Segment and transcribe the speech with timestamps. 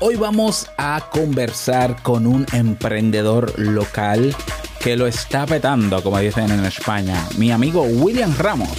[0.00, 4.32] Hoy vamos a conversar con un emprendedor local
[4.78, 8.78] que lo está petando, como dicen en España, mi amigo William Ramos.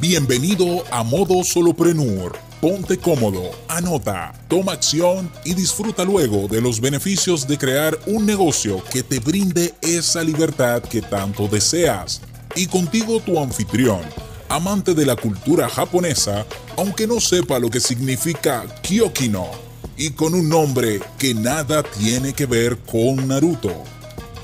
[0.00, 2.36] Bienvenido a Modo Soloprenur.
[2.60, 8.82] Ponte cómodo, anota, toma acción y disfruta luego de los beneficios de crear un negocio
[8.90, 12.20] que te brinde esa libertad que tanto deseas.
[12.56, 14.00] Y contigo tu anfitrión
[14.48, 19.50] amante de la cultura japonesa, aunque no sepa lo que significa Kyokino,
[19.96, 23.84] y con un nombre que nada tiene que ver con Naruto.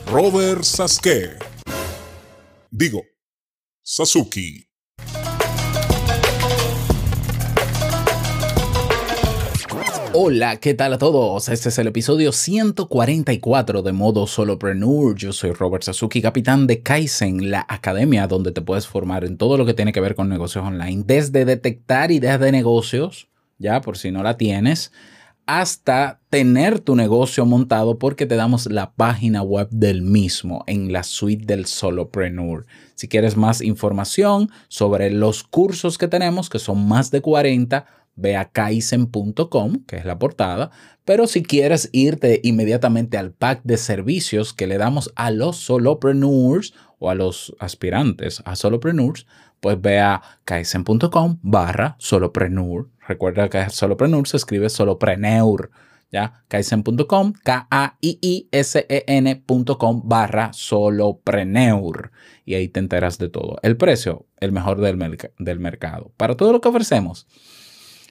[0.06, 1.38] Robert Sasuke.
[2.70, 3.02] Digo,
[3.82, 4.71] Sasuke.
[10.14, 11.48] Hola, ¿qué tal a todos?
[11.48, 15.16] Este es el episodio 144 de Modo Solopreneur.
[15.16, 19.56] Yo soy Robert Sasuki, capitán de Kaizen, la academia donde te puedes formar en todo
[19.56, 23.96] lo que tiene que ver con negocios online, desde detectar ideas de negocios, ya por
[23.96, 24.92] si no la tienes,
[25.46, 31.04] hasta tener tu negocio montado porque te damos la página web del mismo en la
[31.04, 32.66] suite del Solopreneur.
[32.96, 38.36] Si quieres más información sobre los cursos que tenemos, que son más de 40, ve
[38.36, 40.70] a kaizen.com, que es la portada,
[41.04, 46.74] pero si quieres irte inmediatamente al pack de servicios que le damos a los solopreneurs
[46.98, 49.26] o a los aspirantes a solopreneurs,
[49.60, 52.88] pues ve a kaizen.com barra solopreneur.
[53.06, 55.70] Recuerda que solopreneur se escribe solopreneur.
[56.12, 56.44] ¿ya?
[56.48, 58.42] Kaizen.com, K-A-I-I-S-E-N.com
[60.04, 62.12] barra solopreneur.
[62.44, 63.58] Y ahí te enteras de todo.
[63.62, 66.12] El precio, el mejor del, del mercado.
[66.16, 67.26] Para todo lo que ofrecemos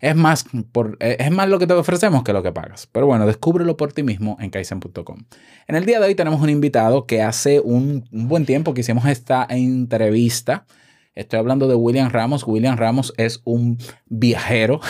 [0.01, 2.87] es más, por, eh, es más lo que te ofrecemos que lo que pagas.
[2.91, 5.19] Pero bueno, descúbrelo por ti mismo en kaizen.com.
[5.67, 9.05] En el día de hoy tenemos un invitado que hace un, buen tiempo que hicimos
[9.05, 10.65] esta entrevista.
[11.13, 12.43] Estoy hablando de William Ramos.
[12.47, 14.81] William Ramos es un viajero.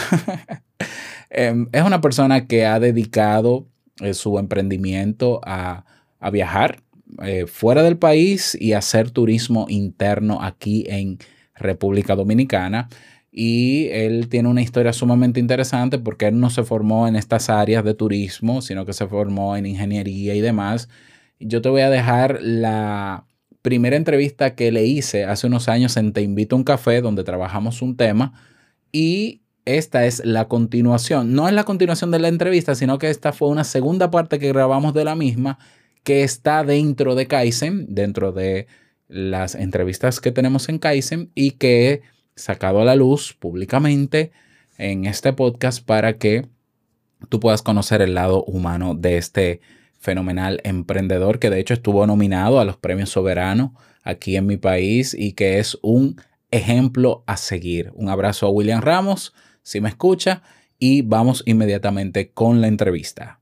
[1.34, 3.66] Em, es una persona que ha dedicado
[4.02, 5.86] eh, su emprendimiento a,
[6.30, 6.82] viajar
[7.23, 11.20] eh, fuera del país y hacer turismo interno aquí en
[11.55, 12.89] República Dominicana
[13.31, 17.83] y él tiene una historia sumamente interesante porque él no se formó en estas áreas
[17.86, 20.89] de turismo, sino que se formó en ingeniería y demás.
[21.39, 23.25] Yo te voy a dejar la
[23.61, 27.23] primera entrevista que le hice hace unos años en Te invito a un café, donde
[27.23, 28.33] trabajamos un tema,
[28.91, 31.33] y esta es la continuación.
[31.33, 34.49] No es la continuación de la entrevista, sino que esta fue una segunda parte que
[34.49, 35.59] grabamos de la misma,
[36.03, 38.67] que está dentro de Kaizen, dentro de
[39.08, 42.02] las entrevistas que tenemos en Kaizen, y que
[42.36, 44.31] sacado a la luz públicamente
[44.77, 46.47] en este podcast para que
[47.30, 49.61] tú puedas conocer el lado humano de este
[49.99, 53.71] fenomenal emprendedor que de hecho estuvo nominado a los premios soberanos
[54.03, 57.91] aquí en mi país y que es un ejemplo a seguir.
[57.95, 59.33] Un abrazo a William Ramos,
[59.64, 60.41] si me escucha,
[60.80, 63.39] y vamos inmediatamente con la entrevista.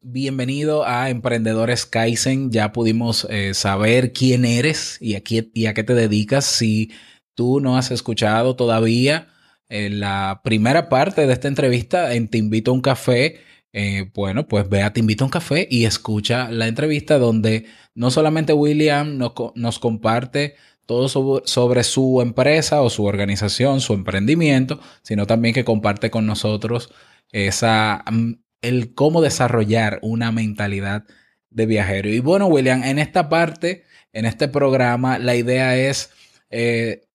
[0.00, 2.52] Bienvenido a Emprendedores Kaizen.
[2.52, 6.44] Ya pudimos eh, saber quién eres y a, y a qué te dedicas.
[6.44, 6.92] Si
[7.38, 9.28] tú no has escuchado todavía
[9.68, 13.38] eh, la primera parte de esta entrevista en Te invito a un café,
[13.72, 18.10] eh, bueno, pues vea Te invito a un café y escucha la entrevista donde no
[18.10, 19.18] solamente William
[19.54, 26.10] nos, comparte todo sobre, su empresa o su organización, su emprendimiento, sino también que comparte
[26.10, 26.92] con nosotros
[27.30, 28.32] esa, mm,
[28.62, 31.04] el cómo desarrollar una mentalidad
[31.50, 32.08] de viajero.
[32.08, 36.10] Y bueno, William, en esta parte, en este programa, la idea es
[36.50, 37.07] eh,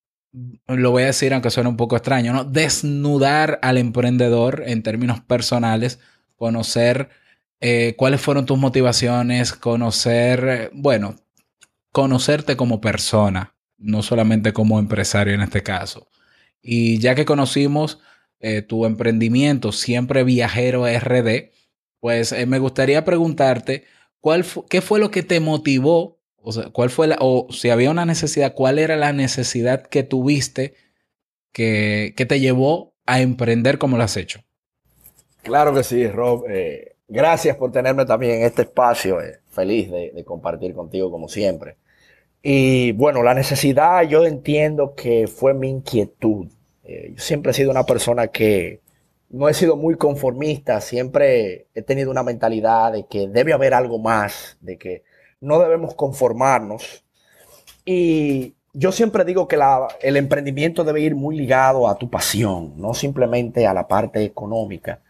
[0.67, 2.43] lo voy a decir aunque suene un poco extraño, ¿no?
[2.43, 5.99] Desnudar al emprendedor en términos personales,
[6.35, 7.09] conocer
[7.61, 11.15] eh, cuáles fueron tus motivaciones, conocer, eh, bueno,
[11.91, 16.09] conocerte como persona, no solamente como empresario en este caso.
[16.61, 17.99] Y ya que conocimos
[18.39, 21.51] eh, tu emprendimiento, siempre viajero RD,
[21.99, 23.85] pues me gustaría preguntarte,
[24.19, 27.89] ¿cuál ¿qué fue lo que te motivó o sea, ¿cuál fue la, o si había
[27.89, 30.73] una necesidad, cuál era la necesidad que tuviste
[31.53, 34.41] que, te llevó a emprender como lo has hecho?
[35.41, 36.45] Claro que sí, Rob.
[36.49, 39.21] Eh, gracias por tenerme también en este espacio.
[39.21, 41.77] Eh, feliz de, compartir contigo como siempre.
[42.41, 46.47] Y bueno, la necesidad yo entiendo que fue mi inquietud.
[46.83, 48.81] Eh, yo siempre he sido una persona que
[49.29, 53.97] no he sido muy conformista, siempre he tenido una mentalidad de que debe haber algo
[53.97, 55.03] más, de que
[55.43, 57.03] no debemos conformarnos.
[57.85, 59.59] Y yo siempre digo que
[60.01, 65.01] el emprendimiento debe ir muy ligado a tu pasión, no simplemente a la parte económica.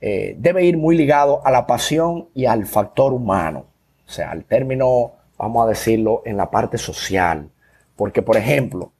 [0.00, 3.66] Eh, debe ir muy ligado a la pasión y al factor humano,
[4.06, 7.50] o sea, al término, vamos a decirlo, en la parte social.
[7.94, 8.92] Porque, por ejemplo,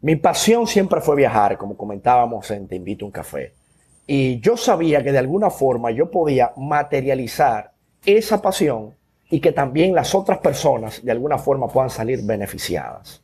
[0.00, 3.52] mi pasión siempre fue viajar, como comentábamos en Te invito a un café.
[4.06, 7.72] Y yo sabía que de alguna forma yo podía materializar
[8.04, 8.94] esa pasión
[9.30, 13.22] y que también las otras personas de alguna forma puedan salir beneficiadas.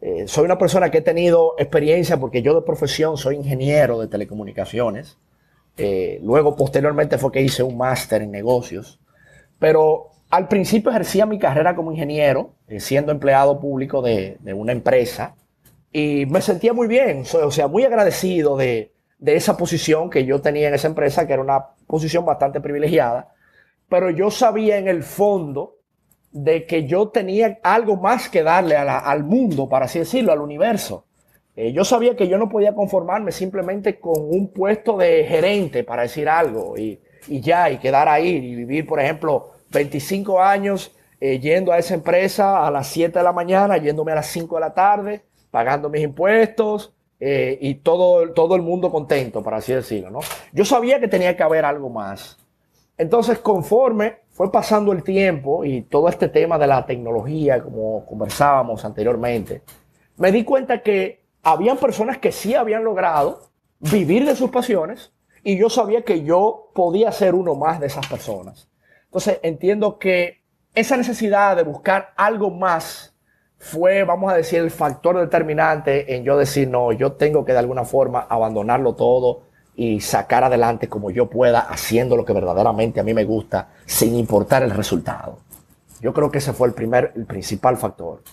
[0.00, 4.06] Eh, soy una persona que he tenido experiencia porque yo de profesión soy ingeniero de
[4.06, 5.18] telecomunicaciones.
[5.76, 9.00] Eh, luego, posteriormente, fue que hice un máster en negocios.
[9.58, 15.34] Pero al principio ejercía mi carrera como ingeniero, eh, siendo empleado público de, una empresa.
[15.92, 20.40] Y me sentía muy bien, o sea, muy agradecido de, de esa posición que yo
[20.40, 23.32] tenía en esa empresa, que era una posición bastante privilegiada.
[23.88, 25.76] Pero yo sabía en el fondo
[26.30, 31.04] de que yo tenía algo más que darle al mundo, para así decirlo, al universo.
[31.56, 36.02] Eh, yo sabía que yo no podía conformarme simplemente con un puesto de gerente, para
[36.02, 41.72] decir algo, y, ya, y quedar ahí, y vivir, por ejemplo, 25 años eh, yendo
[41.72, 44.72] a esa empresa a las 7 de la mañana, yéndome a las 5 de la
[44.72, 50.20] tarde, pagando mis impuestos, eh, y todo, todo el mundo contento, para así decirlo, ¿no?
[50.52, 52.38] Yo sabía que tenía que haber algo más.
[52.98, 58.84] Entonces, conforme fue pasando el tiempo y todo este tema de la tecnología, como conversábamos
[58.84, 59.62] anteriormente,
[60.16, 65.12] me di cuenta que habían personas que sí habían logrado vivir de sus pasiones
[65.44, 68.68] y yo sabía que yo podía ser uno más de esas personas.
[69.04, 70.42] Entonces, entiendo que
[70.74, 73.14] esa necesidad de buscar algo más
[73.58, 77.58] fue, vamos a decir, el factor determinante en yo decir, no, yo tengo que de
[77.58, 79.47] alguna forma abandonarlo todo
[79.78, 84.16] y sacar adelante como yo pueda, haciendo lo que verdaderamente a mí me gusta, sin
[84.16, 85.38] importar el resultado.
[86.00, 88.24] Yo creo que ese fue el primer, el principal factor.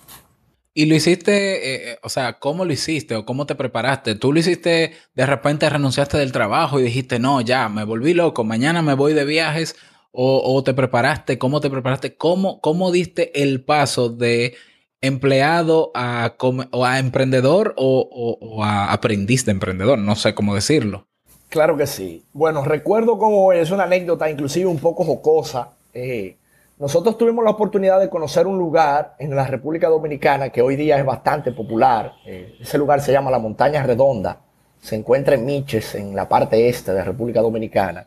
[0.74, 4.16] Y lo hiciste, eh, eh, o sea, ¿cómo lo hiciste o cómo te preparaste?
[4.16, 8.44] ¿Tú lo hiciste, de repente renunciaste del trabajo y dijiste, no, ya, me volví loco,
[8.44, 9.76] mañana me voy de viajes?
[10.12, 11.38] ¿O, te preparaste?
[11.38, 12.16] ¿Cómo te preparaste?
[12.18, 14.56] ¿Cómo, cómo diste el paso de
[15.00, 16.38] empleado a,
[16.72, 20.00] o a emprendedor o, o a aprendiz de emprendedor?
[20.00, 21.08] No sé cómo decirlo.
[21.56, 22.26] Claro que sí.
[22.34, 25.70] Bueno, recuerdo como es una anécdota inclusive un poco jocosa.
[25.94, 26.36] Eh,
[26.78, 30.98] nosotros tuvimos la oportunidad de conocer un lugar en la República Dominicana que hoy día
[30.98, 32.12] es bastante popular.
[32.26, 34.42] Eh, ese lugar se llama la Montaña Redonda.
[34.82, 38.06] Se encuentra en Miches, en la parte este de la República Dominicana.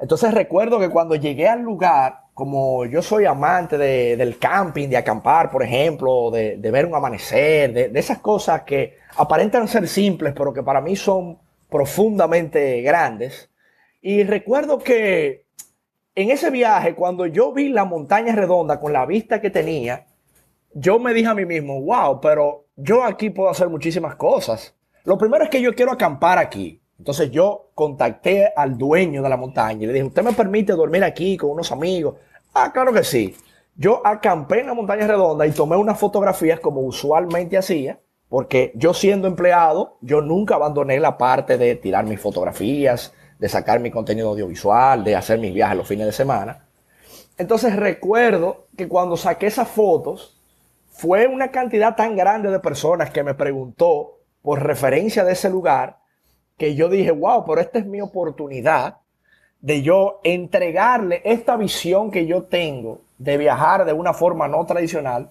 [0.00, 5.52] Entonces recuerdo que cuando llegué al lugar, como yo soy amante del camping, de acampar,
[5.52, 10.64] por ejemplo, de, ver un amanecer, de esas cosas que aparentan ser simples, pero que
[10.64, 11.38] para mí son
[11.72, 13.50] profundamente grandes.
[14.00, 15.46] Y recuerdo que
[16.14, 20.06] en ese viaje, cuando yo vi la montaña redonda con la vista que tenía,
[20.74, 24.76] yo me dije a mí mismo, wow, pero yo aquí puedo hacer muchísimas cosas.
[25.04, 26.80] Lo primero es que yo quiero acampar aquí.
[26.98, 31.02] Entonces yo contacté al dueño de la montaña y le dije, ¿usted me permite dormir
[31.02, 32.16] aquí con unos amigos?
[32.54, 33.34] Ah, claro que sí.
[33.74, 37.98] Yo acampé en la montaña redonda y tomé unas fotografías como usualmente hacía
[38.32, 43.78] porque yo siendo empleado, yo nunca abandoné la parte de tirar mis fotografías, de sacar
[43.78, 46.64] mi contenido audiovisual, de hacer mis viajes los fines de semana.
[47.36, 50.40] Entonces recuerdo que cuando saqué esas fotos,
[50.88, 55.98] fue una cantidad tan grande de personas que me preguntó por referencia de ese lugar,
[56.56, 58.96] que yo dije, wow, pero esta es mi oportunidad
[59.60, 65.28] de yo entregarle esta visión que yo tengo de viajar de una forma no tradicional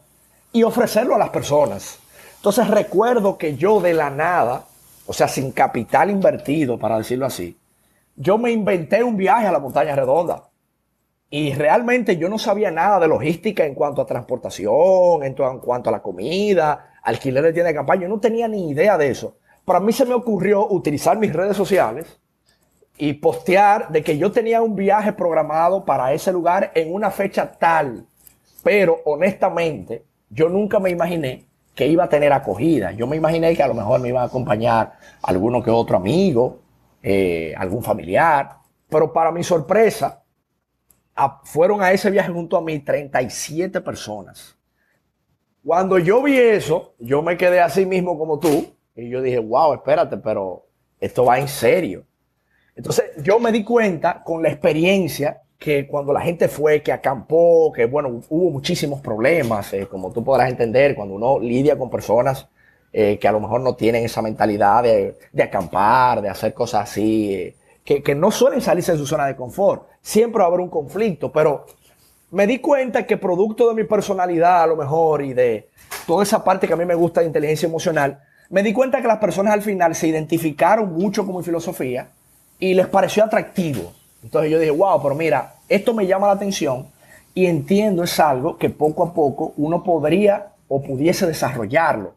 [0.54, 2.01] y ofrecerlo a las personas.
[2.42, 4.66] Entonces recuerdo que yo de la nada,
[5.06, 7.56] o sea, sin capital invertido, para decirlo así,
[8.16, 10.50] yo me inventé un viaje a la montaña redonda.
[11.30, 15.92] Y realmente yo no sabía nada de logística en cuanto a transportación, en, cuanto a
[15.92, 18.02] la comida, alquiler de tienda de campaña.
[18.02, 19.36] Yo no tenía ni idea de eso.
[19.64, 22.20] Para mí se me ocurrió utilizar mis redes sociales
[22.98, 27.52] y postear de que yo tenía un viaje programado para ese lugar en una fecha
[27.52, 28.08] tal.
[28.64, 32.92] Pero honestamente, yo nunca me imaginé que iba a tener acogida.
[32.92, 36.60] Yo me imaginé que a lo mejor me iba a acompañar alguno que otro amigo,
[37.02, 38.58] eh, algún familiar,
[38.90, 40.24] pero para mi sorpresa,
[41.44, 44.58] fueron a ese viaje junto a mí 37 personas.
[45.64, 49.74] Cuando yo vi eso, yo me quedé así mismo como tú, y yo dije, wow,
[49.74, 50.68] espérate, pero
[51.00, 52.06] esto va en serio.
[52.76, 57.72] Entonces yo me di cuenta con la experiencia que cuando la gente fue, que acampó,
[57.72, 62.48] que bueno, hubo muchísimos problemas, eh, como tú podrás entender, cuando uno lidia con personas
[62.92, 67.36] eh, que a lo mejor no tienen esa mentalidad de, acampar, de hacer cosas así,
[67.36, 69.84] eh, que, que, no suelen salirse de su zona de confort.
[70.02, 71.68] Siempre va a haber un conflicto, pero
[72.32, 75.70] me di cuenta que producto de mi personalidad a lo mejor y de
[76.08, 79.08] toda esa parte que a mí me gusta de inteligencia emocional, me di cuenta que
[79.08, 82.10] las personas al final se identificaron mucho con mi filosofía
[82.58, 84.01] y les pareció atractivo.
[84.24, 86.88] Entonces yo dije, wow, pero mira, esto me llama la atención
[87.34, 92.14] y entiendo es algo que poco a poco uno podría o pudiese desarrollarlo.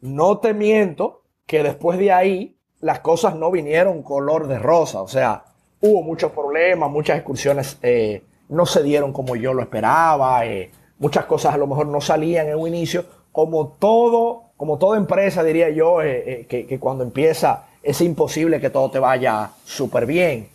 [0.00, 5.02] No te miento que después de ahí las cosas no vinieron color de rosa.
[5.02, 5.44] O sea,
[5.80, 11.24] hubo muchos problemas, muchas excursiones eh, no se dieron como yo lo esperaba, eh, muchas
[11.24, 15.70] cosas a lo mejor no salían en un inicio, como todo, como toda empresa diría
[15.70, 20.48] yo, eh, que, que, cuando empieza es imposible que todo te vaya súper bien.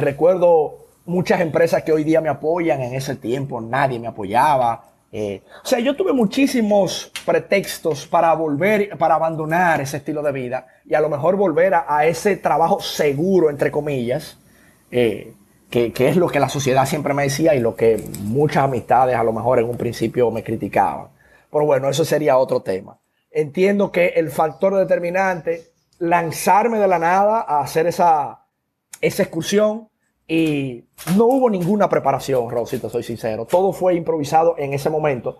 [0.00, 4.84] Recuerdo muchas empresas que hoy día me apoyan, en ese tiempo nadie me apoyaba.
[5.12, 10.94] o sea, yo tuve muchísimos pretextos para volver, para abandonar ese estilo de vida y
[10.94, 14.38] a lo mejor volver a ese trabajo seguro, entre comillas,
[14.92, 15.34] eh,
[15.70, 19.24] que, es lo que la sociedad siempre me decía y lo que muchas amistades a
[19.24, 21.08] lo mejor en un principio me criticaban.
[21.50, 22.98] Pero bueno, eso sería otro tema.
[23.30, 28.41] Entiendo que el factor determinante, lanzarme de la nada a hacer esa,
[29.02, 29.88] esa excursión
[30.26, 30.84] y
[31.16, 33.44] no hubo ninguna preparación, Rosy, te soy sincero.
[33.44, 35.38] Todo fue improvisado en ese momento.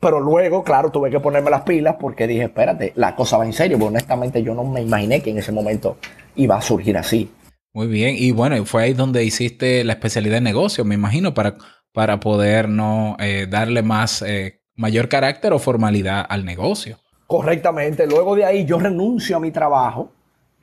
[0.00, 3.52] Pero luego, claro, tuve que ponerme las pilas porque dije, espérate, la cosa va en
[3.52, 3.78] serio.
[3.78, 5.98] Porque honestamente yo no me imaginé que en ese momento
[6.34, 7.30] iba a surgir así.
[7.72, 11.56] Muy bien, y bueno, fue ahí donde hiciste la especialidad de negocio, me imagino, para,
[11.92, 16.98] para poder no eh, darle más, eh, mayor carácter o formalidad al negocio.
[17.26, 20.12] Correctamente, luego de ahí yo renuncio a mi trabajo,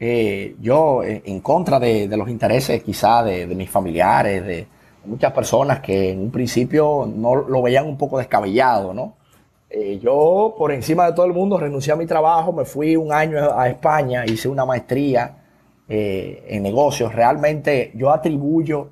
[0.02, 4.68] eh, yo en contra de, los intereses quizá de, mis familiares, de
[5.06, 9.16] muchas personas que en un principio no lo veían un poco descabellado, ¿no?
[10.02, 13.58] yo por encima de todo el mundo renuncié a mi trabajo, me fui un año
[13.58, 15.38] a España, hice una maestría
[15.94, 17.14] eh, en negocios.
[17.14, 18.92] Realmente yo atribuyo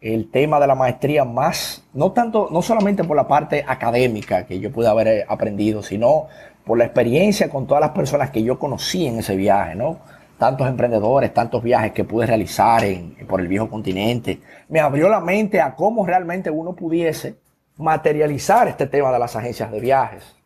[0.00, 4.58] el tema de la maestría más, no tanto, no solamente por la parte académica que
[4.58, 6.28] yo pude haber eh, aprendido, sino
[6.64, 9.98] por la experiencia con todas las personas que yo conocí en ese viaje, ¿no?
[10.38, 14.40] Tantos emprendedores, tantos viajes que pude realizar en, por el viejo continente.
[14.68, 17.36] Me abrió la mente a cómo realmente uno pudiese
[17.76, 20.38] materializar este tema de las agencias de viajes.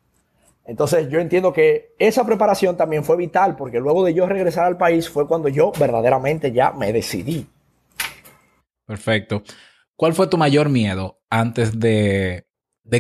[0.65, 4.77] Entonces yo entiendo que esa preparación también fue vital porque luego de yo regresar al
[4.77, 7.47] país fue cuando yo verdaderamente ya me decidí.
[8.87, 9.43] Perfecto.
[9.97, 12.45] ¿Cuál fue tu mayor miedo antes de,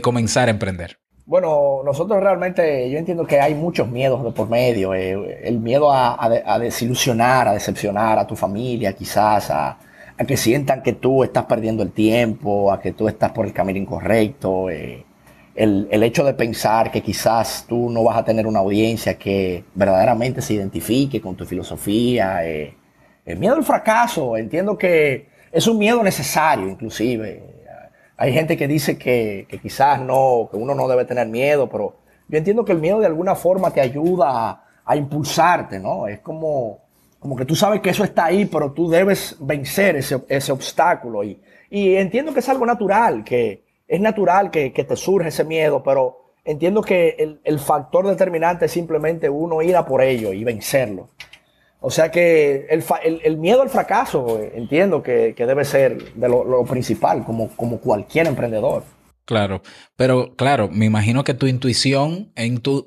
[0.02, 1.01] comenzar a emprender?
[1.24, 4.92] Bueno, nosotros realmente, yo entiendo que hay muchos miedos de por medio.
[4.92, 9.78] Eh, el miedo a, desilusionar, a decepcionar a tu familia, quizás, a,
[10.26, 13.78] que sientan que tú estás perdiendo el tiempo, a que tú estás por el camino
[13.78, 14.68] incorrecto.
[14.70, 15.04] Eh,
[15.54, 20.42] el, hecho de pensar que quizás tú no vas a tener una audiencia que verdaderamente
[20.42, 22.74] se identifique con tu filosofía, eh,
[23.24, 27.51] el miedo al fracaso, entiendo que es un miedo necesario inclusive.
[28.16, 31.96] Hay gente que dice que, quizás no, que uno no debe tener miedo, pero
[32.28, 36.06] yo entiendo que el miedo de alguna forma te ayuda a, impulsarte, ¿no?
[36.06, 36.80] Es como,
[37.18, 41.24] como que tú sabes que eso está ahí, pero tú debes vencer ese, ese obstáculo.
[41.24, 41.40] Y,
[41.70, 46.32] y entiendo que es algo natural, que, es natural que, te surge ese miedo, pero
[46.46, 51.10] entiendo que el, factor determinante es simplemente uno ir a por ello y vencerlo.
[51.84, 57.80] O sea que el, miedo al fracaso, entiendo que, debe ser de lo, principal, como,
[57.80, 58.84] cualquier emprendedor.
[59.24, 59.62] Claro,
[59.96, 62.86] pero claro, me imagino que tu intuición en tu...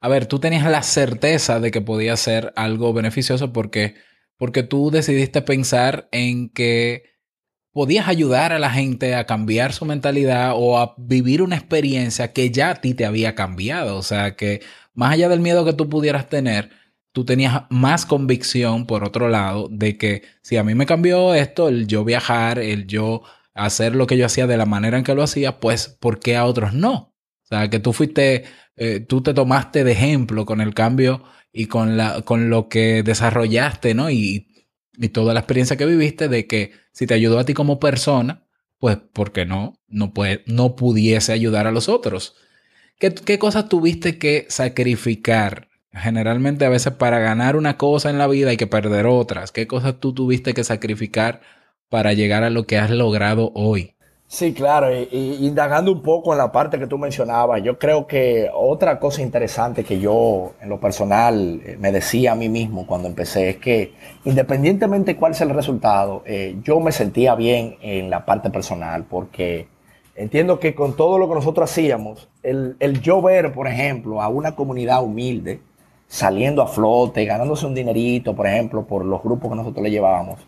[0.00, 3.96] A ver, tú tenías la certeza de que podía ser algo beneficioso porque,
[4.36, 7.02] porque tú decidiste pensar en que
[7.72, 12.50] podías ayudar a la gente a cambiar su mentalidad o a vivir una experiencia que
[12.50, 13.96] ya a ti te había cambiado.
[13.96, 14.60] O sea, que
[14.94, 16.70] más allá del miedo que tú pudieras tener,
[17.12, 21.68] tú tenías más convicción, por otro lado, de que si a mí me cambió esto,
[21.68, 23.22] el yo viajar, el yo
[23.54, 26.36] hacer lo que yo hacía de la manera en que lo hacía, pues, ¿por qué
[26.36, 27.14] a otros no?
[27.44, 28.44] O sea, que tú fuiste,
[28.76, 33.02] eh, tú te tomaste de ejemplo con el cambio y con, la, con lo que
[33.02, 34.10] desarrollaste, ¿no?
[34.10, 34.48] Y
[34.96, 38.46] y toda la experiencia que viviste de que si te ayudó a ti como persona,
[38.78, 39.80] pues ¿por qué no?
[39.88, 40.12] No,
[40.46, 42.34] no pudiese ayudar a los otros.
[42.98, 45.68] ¿Qué, ¿Qué cosas tuviste que sacrificar?
[45.92, 49.52] Generalmente a veces para ganar una cosa en la vida hay que perder otras.
[49.52, 51.40] ¿Qué cosas tú tuviste que sacrificar
[51.90, 53.94] para llegar a lo que has logrado hoy?
[54.32, 58.48] Sí, claro, y, indagando un poco en la parte que tú mencionabas, yo creo que
[58.54, 63.08] otra cosa interesante que yo en lo personal eh, me decía a mí mismo cuando
[63.08, 63.92] empecé es que
[64.24, 69.68] independientemente cuál sea el resultado, eh, yo me sentía bien en la parte personal porque
[70.14, 74.28] entiendo que con todo lo que nosotros hacíamos, el, el yo ver, por ejemplo, a
[74.28, 75.60] una comunidad humilde
[76.12, 80.40] saliendo a flote, ganándose un dinerito, por ejemplo, por los grupos que nosotros le llevábamos,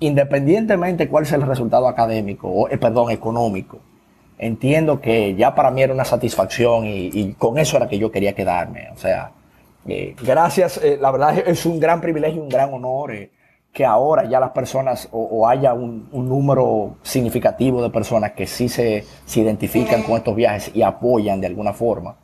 [0.00, 3.78] independientemente cuál sea el resultado académico, o, eh, perdón, económico,
[4.36, 8.34] entiendo que ya para mí era una satisfacción y, con eso era que yo quería
[8.34, 8.88] quedarme.
[8.92, 9.30] O sea,
[9.86, 13.12] eh, gracias, eh, la verdad es un gran privilegio, un gran honor
[13.72, 19.04] que ahora ya las personas o, haya un, número significativo de personas que sí se,
[19.24, 22.16] se identifican con estos viajes y apoyan de alguna forma.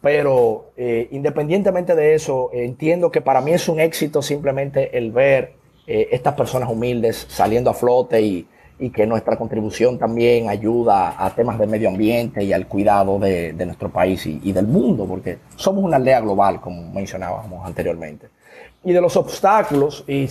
[0.00, 5.54] Pero eh, independientemente de eso, entiendo que para mí es un éxito simplemente el ver
[5.86, 8.46] eh, estas personas humildes saliendo a flote y,
[8.78, 13.52] y, que nuestra contribución también ayuda a temas de medio ambiente y al cuidado de,
[13.52, 18.28] nuestro país y, del mundo, porque somos una aldea global, como mencionábamos anteriormente.
[18.84, 20.26] Y de los obstáculos y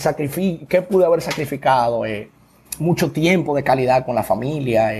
[0.68, 2.30] qué pude haber sacrificado, eh,
[2.78, 4.92] mucho tiempo de calidad con la familia.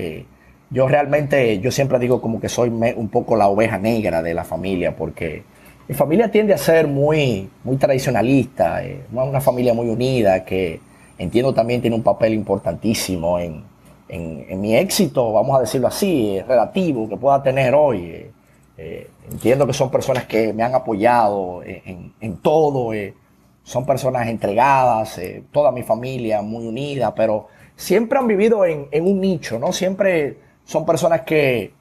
[0.71, 4.45] Yo realmente, yo siempre digo como que soy un poco la oveja negra de la
[4.45, 5.45] familia, porque
[5.89, 10.81] mi familia tiende a ser muy, muy tradicionalista, eh, una familia muy unida que
[11.19, 13.63] entiendo también tiene un papel importantísimo en,
[14.09, 18.05] en, mi éxito, vamos a decirlo así, relativo que pueda tener hoy.
[18.07, 18.31] Eh,
[18.79, 23.15] eh, entiendo que son personas que me han apoyado en, en todo, eh,
[23.63, 25.19] son personas entregadas,
[25.51, 29.73] toda mi familia muy unida, pero siempre han vivido en, en un nicho, ¿no?
[29.73, 31.73] Siempre son personas que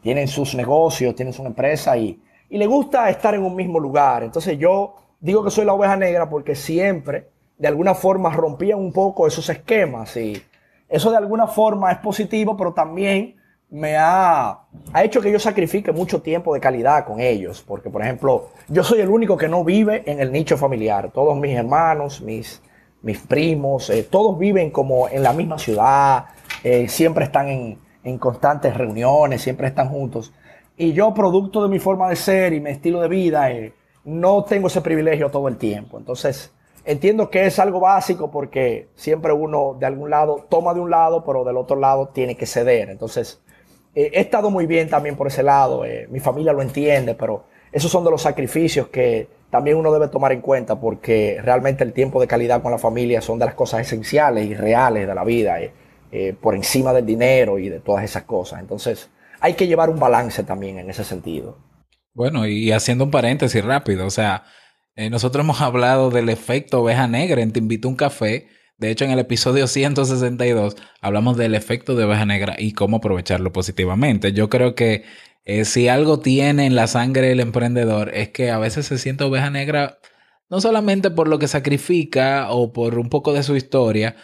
[0.00, 4.22] tienen sus negocios, tienen su empresa y, y le gusta estar en un mismo lugar.
[4.22, 7.28] Entonces yo digo que soy la oveja negra porque siempre,
[7.58, 10.40] de alguna forma, rompía un poco esos esquemas y
[10.88, 13.36] eso de alguna forma es positivo, pero también
[13.70, 14.60] me ha,
[14.92, 17.64] ha hecho que yo sacrifique mucho tiempo de calidad con ellos.
[17.66, 21.10] Porque, por ejemplo, yo soy el único que no vive en el nicho familiar.
[21.12, 22.62] Todos mis hermanos, mis,
[23.02, 26.26] mis primos, eh, todos viven como en la misma ciudad,
[26.62, 30.32] eh, siempre están en, en constantes reuniones, siempre están juntos.
[30.76, 33.72] Y yo, producto de mi forma de ser y mi estilo de vida, eh,
[34.04, 35.98] no tengo ese privilegio todo el tiempo.
[35.98, 36.52] Entonces,
[36.84, 41.24] entiendo que es algo básico porque siempre uno de algún lado toma de un lado,
[41.24, 42.90] pero del otro lado tiene que ceder.
[42.90, 43.40] Entonces,
[43.94, 45.84] eh, he estado muy bien también por ese lado.
[45.84, 50.08] Eh, mi familia lo entiende, pero esos son de los sacrificios que también uno debe
[50.08, 53.54] tomar en cuenta porque realmente el tiempo de calidad con la familia son de las
[53.54, 55.60] cosas esenciales y reales de la vida.
[55.60, 55.72] Eh,
[56.40, 58.60] por encima del dinero y de todas esas cosas.
[58.60, 59.10] Entonces,
[59.40, 61.58] hay que llevar un balance también en ese sentido.
[62.14, 64.44] Bueno, y haciendo un paréntesis rápido, o sea,
[64.96, 68.48] eh, nosotros hemos hablado del efecto oveja negra en Te invito a un café.
[68.78, 73.52] De hecho, en el episodio 162 hablamos del efecto de oveja negra y cómo aprovecharlo
[73.52, 74.32] positivamente.
[74.32, 75.04] Yo creo que
[75.44, 79.24] eh, si algo tiene en la sangre el emprendedor es que a veces se siente
[79.24, 79.98] oveja negra
[80.50, 84.16] no solamente por lo que sacrifica o por un poco de su historia,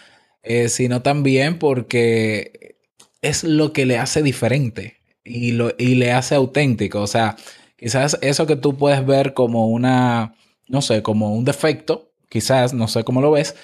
[0.45, 2.77] eh, sino también porque
[3.23, 7.01] es lo que le hace diferente y, lo, y le hace auténtico.
[7.01, 7.37] O sea,
[7.77, 10.35] quizás eso que tú puedes ver como una,
[10.69, 13.57] no sé, como un defecto, quizás, no sé cómo lo ves,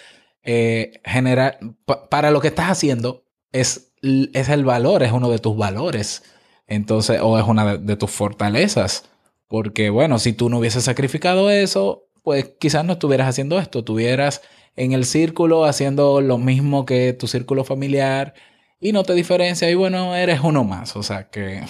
[0.42, 1.58] eh, generar,
[2.08, 6.22] para lo que estás haciendo es, es el valor, es uno de tus valores.
[6.66, 9.04] Entonces, o es una de, de tus fortalezas.
[9.48, 14.40] Porque, bueno, si tú no hubieses sacrificado eso, pues quizás no estuvieras haciendo esto, tuvieras
[14.76, 18.35] en el círculo haciendo lo mismo que tu círculo familiar
[18.80, 20.96] y no te diferencia y bueno, eres uno más.
[20.96, 21.62] O sea que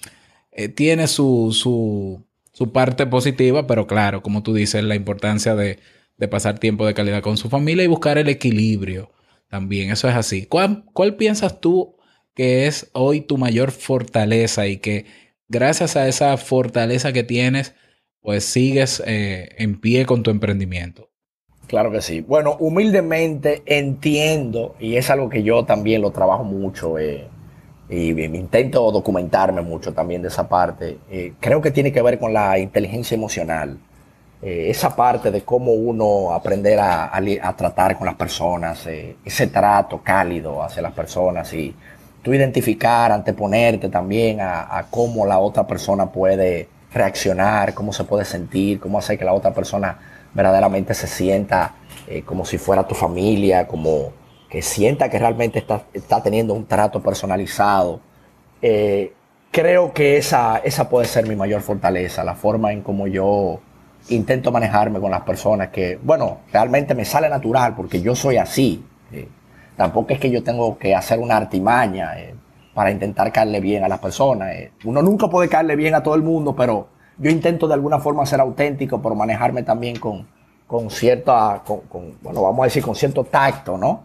[0.52, 5.78] eh, tiene su, su, su, parte positiva, pero claro, como tú dices, la importancia de,
[6.18, 9.12] de, pasar tiempo de calidad con su familia y buscar el equilibrio
[9.48, 9.90] también.
[9.90, 10.46] Eso es así.
[10.46, 11.96] ¿Cuál, cuál piensas tú
[12.34, 15.06] que es hoy tu mayor fortaleza y que
[15.48, 17.74] gracias a esa fortaleza que tienes,
[18.20, 21.07] pues sigues eh, en pie con tu emprendimiento?
[21.68, 22.22] Claro que sí.
[22.22, 27.26] Bueno, humildemente entiendo, y es algo que yo también lo trabajo mucho, eh,
[27.90, 30.96] y me intento documentarme mucho también de esa parte.
[31.10, 33.78] Eh, creo que tiene que ver con la inteligencia emocional.
[34.40, 37.12] Eh, esa parte de cómo uno aprender a,
[37.54, 41.74] tratar con las personas, ese trato cálido hacia las personas y
[42.22, 48.24] tú identificar, anteponerte también a, a cómo la otra persona puede reaccionar, cómo se puede
[48.24, 49.98] sentir, cómo hacer que la otra persona
[50.38, 51.74] verdaderamente se sienta
[52.06, 54.12] eh, como si fuera tu familia, como
[54.48, 58.00] que sienta que realmente está, está teniendo un trato personalizado.
[58.62, 59.12] Eh,
[59.50, 63.58] creo que esa, esa puede ser mi mayor fortaleza, la forma en cómo yo
[64.10, 68.86] intento manejarme con las personas que, bueno, realmente me sale natural porque yo soy así.
[69.12, 69.26] Eh,
[69.76, 72.14] tampoco es que yo tengo que hacer una artimaña
[72.74, 74.50] para intentar caerle bien a las personas.
[74.84, 78.24] uno nunca puede caerle bien a todo el mundo, pero yo intento de alguna forma
[78.26, 80.26] ser auténtico, pero manejarme también con,
[80.66, 81.82] con cierta, con,
[82.22, 84.04] bueno, vamos a decir, con cierto tacto, ¿no?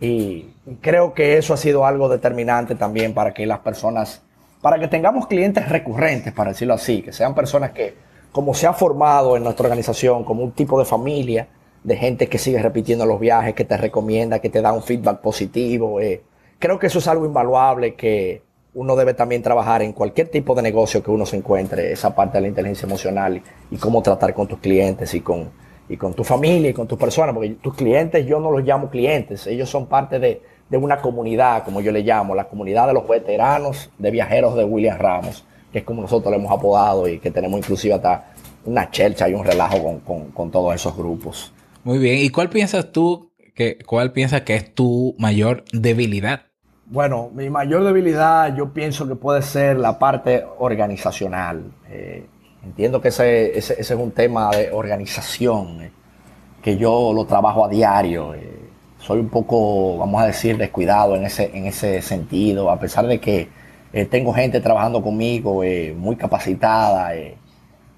[0.00, 4.22] Y, creo que eso ha sido algo determinante también para que las personas,
[4.60, 7.94] para que tengamos clientes recurrentes, para decirlo así, que sean personas que,
[8.32, 11.48] como se ha formado en nuestra organización, como un tipo de familia,
[11.84, 15.20] de gente que sigue repitiendo los viajes, que te recomienda, que te da un feedback
[15.20, 16.00] positivo.
[16.00, 16.22] Eh.
[16.58, 18.42] Creo que eso es algo invaluable que,
[18.74, 22.38] uno debe también trabajar en cualquier tipo de negocio que uno se encuentre, esa parte
[22.38, 25.50] de la inteligencia emocional y, cómo tratar con tus clientes y con,
[25.88, 28.90] y con tu familia y con tus personas, porque tus clientes yo no los llamo
[28.90, 32.94] clientes, ellos son parte de, de una comunidad, como yo le llamo, la comunidad de
[32.94, 35.44] los veteranos de viajeros de William Ramos.
[35.72, 38.32] que es como nosotros le hemos apodado y que tenemos inclusive hasta
[38.64, 40.00] una chelcha y un relajo
[40.34, 41.52] con, todos esos grupos.
[41.84, 46.47] Muy bien, ¿y cuál piensas tú que, cuál piensas que es tu mayor debilidad?
[46.90, 51.70] Bueno, mi mayor debilidad yo pienso que puede ser la parte organizacional.
[51.90, 52.24] Eh,
[52.64, 55.90] entiendo que ese, es un tema de organización, eh,
[56.62, 58.32] que yo lo trabajo a diario.
[58.34, 63.06] Eh, soy un poco, vamos a decir, descuidado en ese, en ese sentido, a pesar
[63.06, 63.48] de que
[64.10, 65.62] tengo gente trabajando conmigo
[65.96, 67.10] muy capacitada.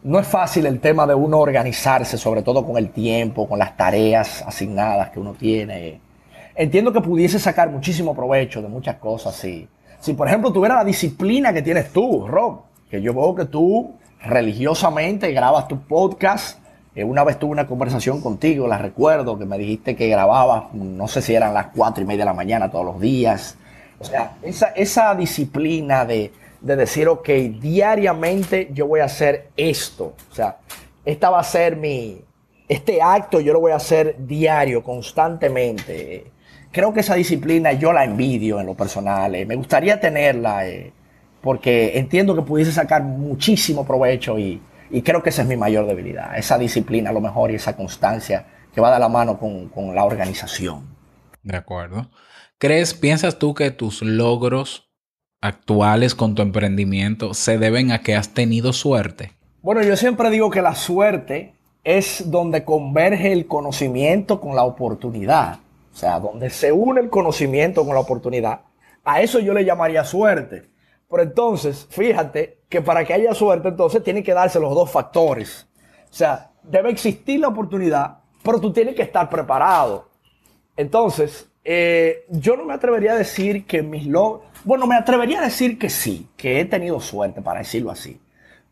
[0.03, 3.77] no es fácil el tema de uno organizarse, sobre todo con el tiempo, con las
[3.77, 6.01] tareas asignadas que uno tiene
[6.61, 9.35] entiendo que pudiese sacar muchísimo provecho de muchas cosas.
[9.35, 9.67] Si,
[9.99, 13.95] si por ejemplo, tuviera la disciplina que tienes tú, Rob, que yo veo que tú
[14.23, 16.59] religiosamente grabas tu podcast.
[16.95, 21.09] Eh, una vez tuve una conversación contigo, la recuerdo, que me dijiste que grababas, no
[21.09, 23.57] sé si eran las cuatro y media de la mañana todos los días.
[23.99, 30.13] O sea, esa, esa disciplina de, de decir, ok, diariamente yo voy a hacer esto.
[30.31, 30.59] O sea,
[31.07, 32.21] esta va a ser mi,
[32.69, 36.31] este acto yo lo voy a hacer diario, constantemente
[36.73, 39.35] creo que esa disciplina yo la envidio en lo personal.
[39.35, 39.47] Eh.
[39.47, 40.93] Me gustaría tenerla eh,
[41.41, 44.61] porque entiendo que pudiese sacar muchísimo provecho y,
[45.05, 46.37] creo que esa es mi mayor debilidad.
[46.37, 49.95] Esa disciplina a lo mejor y esa constancia que va de la mano con, con
[49.95, 50.97] la organización.
[51.43, 52.11] De acuerdo.
[52.59, 54.91] ¿Crees, piensas tú que tus logros
[55.41, 59.33] actuales con tu emprendimiento se deben a que has tenido suerte?
[59.63, 61.55] Bueno, yo siempre digo que la suerte
[61.85, 65.61] es donde converge el conocimiento con la oportunidad.
[65.93, 68.61] O sea, donde se une el conocimiento con la oportunidad.
[69.05, 70.71] A eso yo le llamaría suerte.
[71.09, 75.67] Pero entonces, fíjate que para que haya suerte, entonces tienen que darse los dos factores.
[76.05, 80.09] O sea, debe existir la oportunidad, pero tú tienes que estar preparado.
[80.77, 84.43] Entonces, eh, yo no me atrevería a decir que mis logros...
[84.65, 88.21] Bueno, me atrevería a decir que sí, que he tenido suerte, para decirlo así.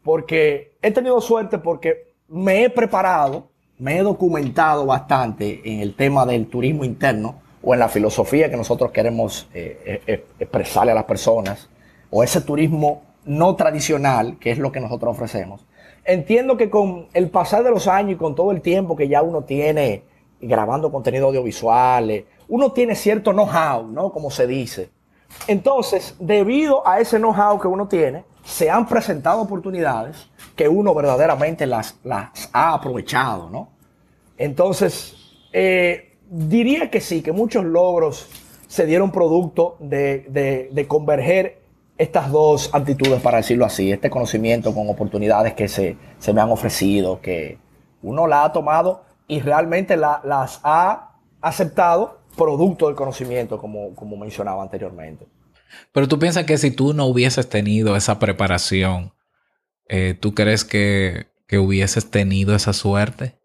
[0.02, 6.26] Porque he tenido suerte porque me he preparado me he documentado bastante en el tema
[6.26, 10.94] del turismo interno o en la filosofía que nosotros queremos eh, eh, eh, expresarle a
[10.94, 11.68] las personas,
[12.10, 15.66] o ese turismo no tradicional, que es lo que nosotros ofrecemos.
[16.04, 19.22] Entiendo que con el pasar de los años y con todo el tiempo que ya
[19.22, 20.02] uno tiene
[20.40, 24.10] grabando contenido audiovisual, uno tiene cierto know-how, ¿no?
[24.10, 24.90] Como se dice.
[25.46, 31.66] Entonces, debido a ese know-how que uno tiene, se han presentado oportunidades que uno verdaderamente
[31.66, 31.98] las,
[32.52, 33.68] ha aprovechado, ¿no?
[34.36, 35.14] Entonces,
[35.52, 38.28] eh, diría que sí, que muchos logros
[38.66, 41.60] se dieron producto de, converger
[41.96, 45.96] estas dos actitudes, para decirlo así, este conocimiento con oportunidades que se,
[46.32, 47.58] me han ofrecido, que
[48.02, 51.10] uno la ha tomado y realmente las ha
[51.40, 55.26] aceptado producto del conocimiento, como, como mencionaba anteriormente.
[55.92, 59.12] Pero tú piensas que si tú no hubieses tenido esa preparación,
[59.88, 63.38] eh, ¿tú crees que, hubieses tenido esa suerte?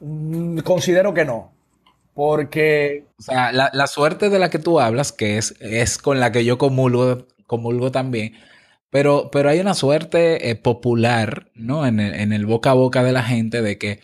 [0.00, 1.52] Mm, considero que no.
[2.14, 3.06] Porque.
[3.18, 6.44] O sea, la, suerte de la que tú hablas, que es, es con la que
[6.44, 8.34] yo comulgo, comulgo también,
[8.90, 11.86] pero, pero hay una suerte eh, popular, ¿no?
[11.86, 14.00] En el, en el boca a boca de la gente de que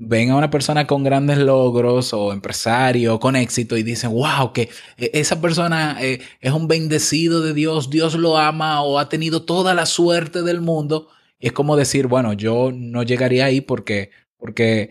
[0.00, 4.70] ven a una persona con grandes logros o empresario con éxito y dicen, wow, que
[4.96, 9.42] e, esa persona eh, es un bendecido de Dios, Dios lo ama o ha tenido
[9.42, 11.08] toda la suerte del mundo.
[11.40, 14.90] Y es como decir, bueno, yo no llegaría ahí porque, porque,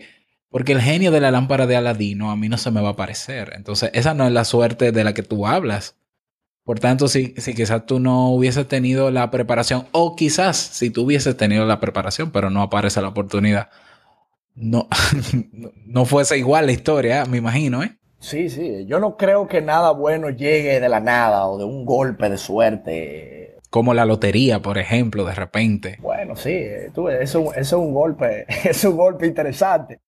[0.50, 2.92] porque el genio de la lámpara de Aladino a mí no se me va a
[2.92, 3.52] aparecer.
[3.56, 5.96] Entonces, esa no es la suerte de la que tú hablas.
[6.64, 11.04] Por tanto, si, si quizás tú no hubieses tenido la preparación, o quizás si tú
[11.04, 13.70] hubieses tenido la preparación, pero no aparece la oportunidad,
[14.60, 14.88] no,
[15.86, 17.98] no fuese igual la historia, me imagino, ¿eh?
[18.20, 18.84] Sí, sí.
[18.86, 22.38] Yo no creo que nada bueno llegue de la nada o de un golpe de
[22.38, 23.56] suerte.
[23.70, 25.98] Como la lotería, por ejemplo, de repente.
[26.00, 30.00] Bueno, sí, tú, eso, es un golpe, es un golpe interesante.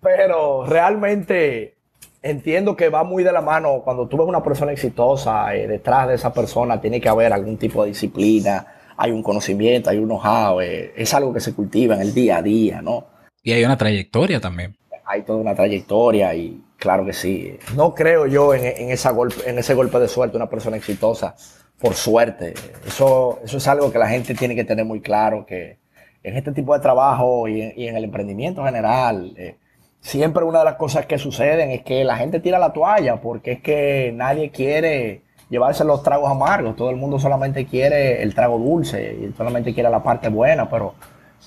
[0.00, 1.76] Pero realmente
[2.22, 3.82] entiendo que va muy de la mano.
[3.84, 7.58] Cuando tú ves una persona exitosa, eh, detrás de esa persona tiene que haber algún
[7.58, 11.96] tipo de disciplina, hay un conocimiento, hay un know-how, eh, es algo que se cultiva
[11.96, 13.11] en el día a día, ¿no?
[13.42, 14.76] Y hay una trayectoria también.
[15.04, 17.58] Hay toda una trayectoria y claro que sí.
[17.74, 21.34] No creo yo en, esa golpe, en ese golpe de suerte, una persona exitosa,
[21.80, 22.54] por suerte.
[22.86, 25.78] Eso, eso es algo que la gente tiene que tener muy claro, que
[26.22, 29.56] en este tipo de trabajo y, en el emprendimiento general, eh,
[30.00, 33.52] siempre una de las cosas que suceden es que la gente tira la toalla porque
[33.52, 36.76] es que nadie quiere llevarse los tragos amargos.
[36.76, 40.94] Todo el mundo solamente quiere el trago dulce y solamente quiere la parte buena, pero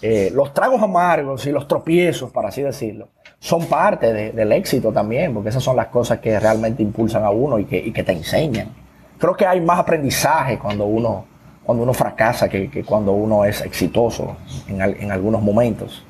[0.01, 5.33] eh, los tragos amargos y los tropiezos, para así decirlo, son parte del éxito también,
[5.33, 8.69] porque esas son las cosas que realmente impulsan a uno y que, te enseñan.
[9.17, 11.25] Creo que hay más aprendizaje cuando uno,
[11.63, 14.35] cuando uno fracasa que, cuando uno es exitoso
[14.67, 16.03] en, algunos momentos.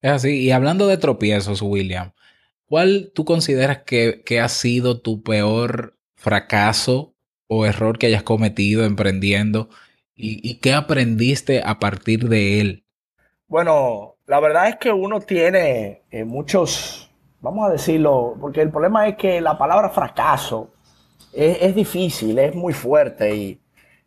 [0.00, 0.40] Es así.
[0.40, 2.12] Y hablando de tropiezos, William,
[2.66, 7.14] ¿cuál tú consideras que, que ha sido tu peor fracaso
[7.46, 9.68] o error que hayas cometido emprendiendo?
[10.16, 12.84] ¿Y, qué aprendiste a partir de él?
[13.48, 19.08] Bueno, la verdad es que uno tiene eh, muchos, vamos a decirlo, porque el problema
[19.08, 20.72] es que la palabra fracaso
[21.32, 23.60] es, difícil, es muy fuerte y,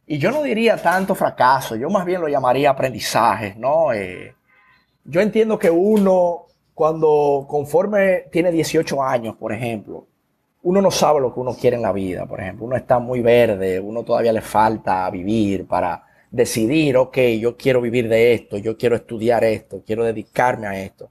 [0.09, 3.91] yo no diría tanto fracaso, yo más bien lo llamaría aprendizaje, ¿no?
[3.91, 4.33] Eh,
[5.03, 10.07] yo entiendo que uno, cuando conforme tiene 18 años, por ejemplo,
[10.67, 12.65] uno no sabe lo que uno quiere en la vida, por ejemplo.
[12.65, 18.09] Uno está muy verde, uno todavía le falta vivir para decidir, ok, yo quiero vivir
[18.09, 21.09] de esto, yo quiero estudiar esto, quiero dedicarme a esto.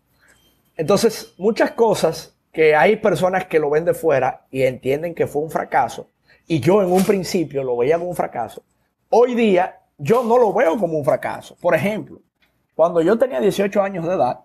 [0.76, 5.40] Entonces, muchas cosas que hay personas que lo ven de fuera y entienden que fue
[5.40, 6.10] un fracaso,
[6.46, 8.62] y yo en un principio lo veía como un fracaso,
[9.08, 11.56] hoy día yo no lo veo como un fracaso.
[11.62, 12.20] Por ejemplo,
[12.74, 14.40] cuando yo tenía 18 años de edad,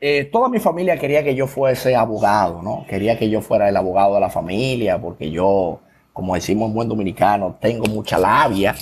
[0.00, 2.86] eh, toda mi familia quería que yo fuese abogado, ¿no?
[2.88, 5.80] Quería que yo fuera el abogado de la familia, porque yo,
[6.12, 8.76] como decimos en buen dominicano, tengo mucha labia,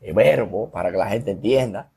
[0.00, 1.92] eh, verbo, para que la gente entienda.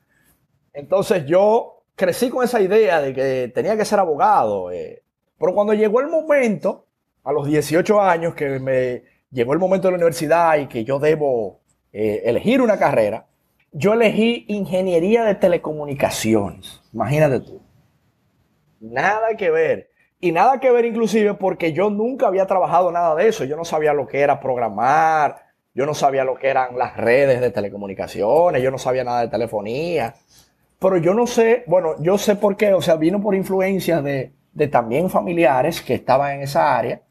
[0.72, 4.70] Entonces yo crecí con esa idea de que tenía que ser abogado.
[4.70, 5.02] Eh.
[5.36, 6.86] Pero cuando llegó el momento,
[7.24, 9.02] a los 18 años, que me
[9.32, 11.60] llegó el momento de la universidad y que yo debo
[11.92, 13.26] elegir una carrera,
[13.72, 16.80] yo elegí ingeniería de telecomunicaciones.
[16.92, 17.60] Imagínate tú.
[18.80, 19.90] Nada que ver.
[20.20, 23.44] Y nada que ver inclusive porque yo nunca había trabajado nada de eso.
[23.44, 25.36] Yo no sabía lo que era programar,
[25.74, 29.28] yo no sabía lo que eran las redes de telecomunicaciones, yo no sabía nada de
[29.28, 30.14] telefonía.
[30.78, 34.32] Pero yo no sé, bueno, yo sé por qué, o sea, vino por influencia de,
[34.52, 37.02] de también familiares que estaban en esa área,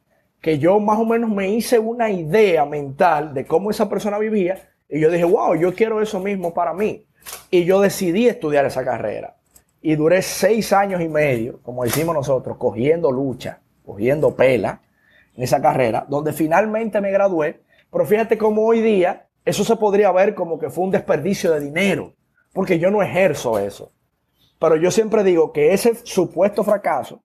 [0.41, 4.69] que yo más o menos me hice una idea mental de cómo esa persona vivía
[4.87, 7.05] y yo dije, wow, yo quiero eso mismo para mí.
[7.51, 9.38] Y yo decidí estudiar esa carrera
[9.81, 14.81] y duré seis años y medio, como decimos nosotros, cogiendo lucha, cogiendo pela
[15.35, 17.61] en esa carrera, donde finalmente me gradué.
[17.91, 21.61] Pero fíjate cómo hoy día eso se podría ver como que fue un desperdicio de
[21.61, 22.13] dinero,
[22.53, 23.91] porque yo no ejerzo eso.
[24.59, 27.23] Pero yo siempre digo que ese supuesto fracaso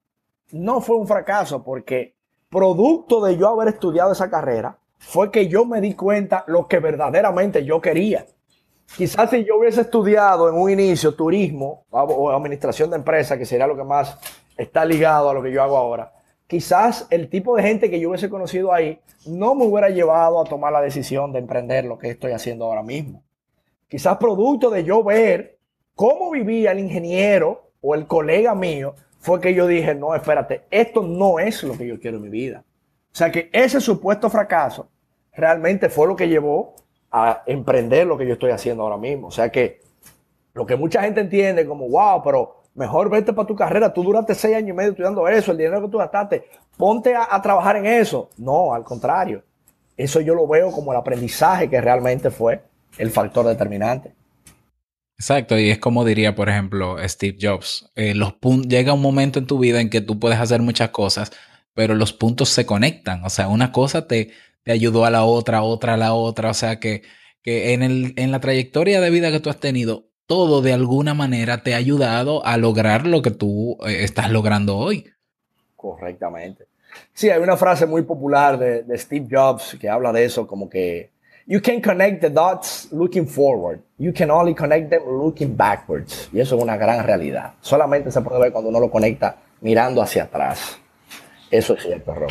[0.52, 2.14] no fue un fracaso porque
[2.48, 6.78] producto de yo haber estudiado esa carrera fue que yo me di cuenta lo que
[6.78, 8.26] verdaderamente yo quería.
[8.96, 13.66] Quizás si yo hubiese estudiado en un inicio turismo o administración de empresas, que sería
[13.66, 14.18] lo que más
[14.56, 16.12] está ligado a lo que yo hago ahora,
[16.46, 20.44] quizás el tipo de gente que yo hubiese conocido ahí no me hubiera llevado a
[20.44, 23.24] tomar la decisión de emprender lo que estoy haciendo ahora mismo.
[23.88, 25.58] Quizás producto de yo ver
[25.94, 31.02] cómo vivía el ingeniero o el colega mío, fue que yo dije, no, espérate, esto
[31.02, 32.62] no es lo que yo quiero en mi vida.
[33.12, 34.88] O sea que ese supuesto fracaso
[35.32, 36.74] realmente fue lo que llevó
[37.16, 39.28] a emprender lo que yo estoy haciendo ahora mismo.
[39.28, 39.80] O sea que
[40.52, 44.34] lo que mucha gente entiende como, wow, pero mejor vete para tu carrera, tú duraste
[44.34, 46.44] seis años y medio estudiando eso, el dinero que tú gastaste,
[46.76, 48.30] ponte a, trabajar en eso.
[48.36, 49.44] No, al contrario.
[49.96, 52.64] Eso yo lo veo como el aprendizaje que realmente fue
[52.98, 54.12] el factor determinante.
[55.16, 58.34] Exacto, y es como diría, por ejemplo, Steve Jobs, eh, los
[58.66, 61.30] llega un momento en tu vida en que tú puedes hacer muchas cosas,
[61.74, 64.32] pero los puntos se conectan, o sea, una cosa te,
[64.64, 66.50] te ayudó a la otra, otra a la otra.
[66.50, 67.02] O sea que,
[67.42, 71.14] que en, el, en la trayectoria de vida que tú has tenido, todo de alguna
[71.14, 75.06] manera te ha ayudado a lograr lo que tú eh, estás logrando hoy.
[75.76, 76.66] Correctamente.
[77.12, 80.70] Sí, hay una frase muy popular de, de, Steve Jobs que habla de eso, como
[80.70, 81.10] que
[81.46, 86.30] you can connect the dots looking forward, you can only connect them looking backwards.
[86.32, 87.54] Y eso es una gran realidad.
[87.60, 90.78] Solamente se puede ver cuando uno lo conecta mirando hacia atrás.
[91.50, 92.30] Eso es cierto, Rob.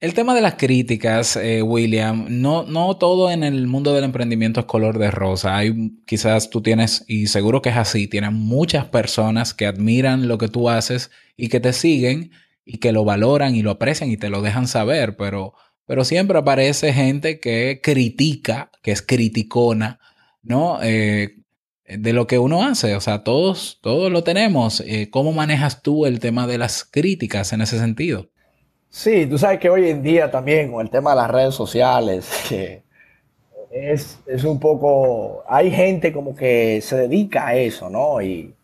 [0.00, 4.60] El tema de las críticas, eh, William, no, no todo en el mundo del emprendimiento
[4.60, 5.56] es color de rosa.
[5.56, 10.38] Hay quizás tú tienes, y seguro que es así, tienes muchas personas que admiran lo
[10.38, 12.30] que tú haces y que te siguen
[12.64, 16.38] y que lo valoran y lo aprecian y te lo dejan saber, pero, pero siempre
[16.38, 19.98] aparece gente que critica, que es criticona,
[20.42, 20.78] ¿no?
[20.80, 21.38] Eh,
[21.88, 22.94] de lo que uno hace.
[22.94, 24.80] O sea, todos, todos lo tenemos.
[24.80, 28.30] Eh, ¿Cómo manejas tú el tema de las críticas en ese sentido?
[28.90, 32.30] Sí, tú sabes que hoy en día también con el tema de las redes sociales,
[33.70, 38.20] es, un poco, hay gente como que se dedica a eso, ¿no?
[38.22, 38.54] Y,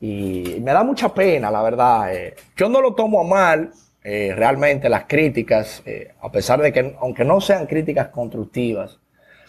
[0.00, 2.14] me da mucha pena, la verdad.
[2.14, 2.34] Eh.
[2.56, 3.72] Yo no lo tomo a mal,
[4.04, 9.00] eh, realmente las críticas, eh, a pesar de que, aunque no sean críticas constructivas,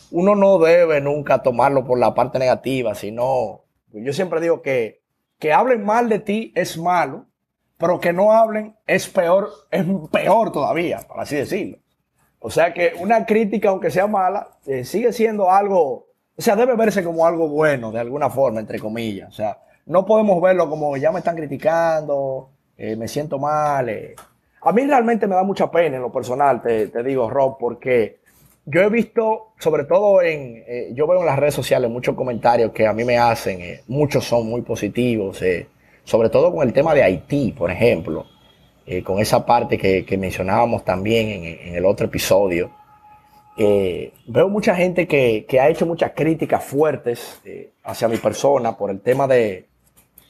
[0.10, 5.02] uno no debe nunca tomarlo por la parte negativa, sino, yo siempre digo que
[5.40, 7.26] que hablen mal de ti es malo,
[7.78, 11.78] pero que no hablen es peor, es peor todavía, por así decirlo.
[12.40, 16.76] O sea que una crítica, aunque sea mala, eh, sigue siendo algo, o sea, debe
[16.76, 19.30] verse como algo bueno, de alguna forma, entre comillas.
[19.30, 23.90] O sea, no podemos verlo como ya me están criticando, eh, me siento mal.
[23.90, 24.16] Eh.
[24.62, 28.20] A mí realmente me da mucha pena en lo personal, te, te digo, Rob, porque
[28.66, 30.64] yo he visto, sobre todo en,
[30.94, 34.48] yo veo en las redes sociales muchos comentarios que a mí me hacen, muchos son
[34.48, 35.42] muy positivos,
[36.08, 38.26] sobre todo con el tema de Haití, por ejemplo.
[38.86, 42.72] Eh, con esa parte que, mencionábamos también en, el otro episodio.
[43.58, 48.90] Eh, veo mucha gente que, ha hecho muchas críticas fuertes eh, hacia mi persona por
[48.90, 49.68] el tema de,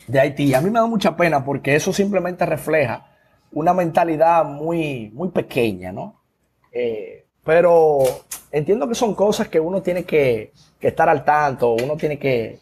[0.08, 0.56] de Haití.
[0.56, 3.12] A mí me da mucha pena porque eso simplemente refleja
[3.52, 6.16] una mentalidad muy, muy pequeña, ¿no?
[7.44, 8.00] pero
[8.52, 12.60] entiendo que son cosas que uno tiene que, que estar al tanto, uno tiene que,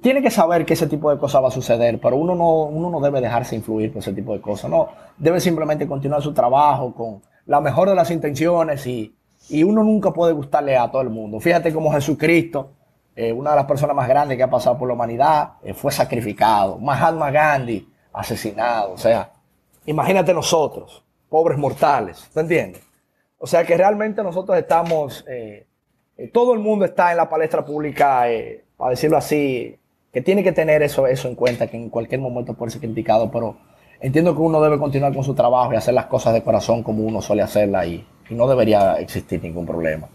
[0.00, 2.88] tiene que saber que ese tipo de cosas va a suceder, pero uno no, uno
[2.88, 4.70] no debe dejarse influir por ese tipo de cosas.
[4.70, 9.14] No, debe simplemente continuar su trabajo con la mejor de las intenciones y,
[9.64, 11.40] uno nunca puede gustarle a todo el mundo.
[11.40, 12.70] Fíjate como Jesucristo,
[13.16, 15.90] eh, una de las personas más grandes que ha pasado por la humanidad, eh, fue
[15.90, 16.78] sacrificado.
[16.78, 18.92] Mahatma Gandhi, asesinado.
[18.92, 19.32] O sea,
[19.86, 22.82] imagínate nosotros, pobres mortales, ¿te entiendes?
[23.38, 25.66] O sea que realmente nosotros estamos, eh,
[26.32, 28.30] todo el mundo está en la palestra pública
[28.80, 29.76] para decirlo así,
[30.10, 33.30] que tiene que tener eso, eso en cuenta, que en cualquier momento puede ser criticado,
[33.30, 33.58] pero
[34.00, 37.04] entiendo que uno debe continuar con su trabajo y hacer las cosas de corazón como
[37.04, 40.08] uno suele hacerlas y, no debería existir ningún problema.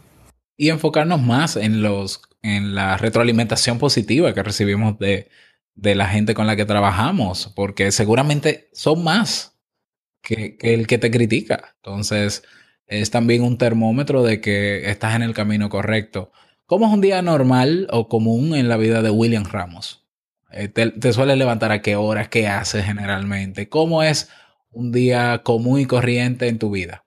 [0.56, 5.28] Y enfocarnos más en los en la retroalimentación positiva que recibimos de,
[5.74, 9.58] de la gente con la que trabajamos, porque seguramente son más
[10.22, 11.76] que, que el que te critica.
[11.84, 12.44] Entonces,
[12.88, 16.32] es también un termómetro de que estás en el camino correcto.
[16.68, 20.04] ¿Cómo es un día normal o común en la vida de William Ramos?
[20.50, 22.28] Eh, te, te, sueles levantar a qué horas?
[22.28, 23.70] ¿Qué haces generalmente?
[23.70, 24.30] ¿Cómo es
[24.72, 27.04] un día común y corriente en tu vida?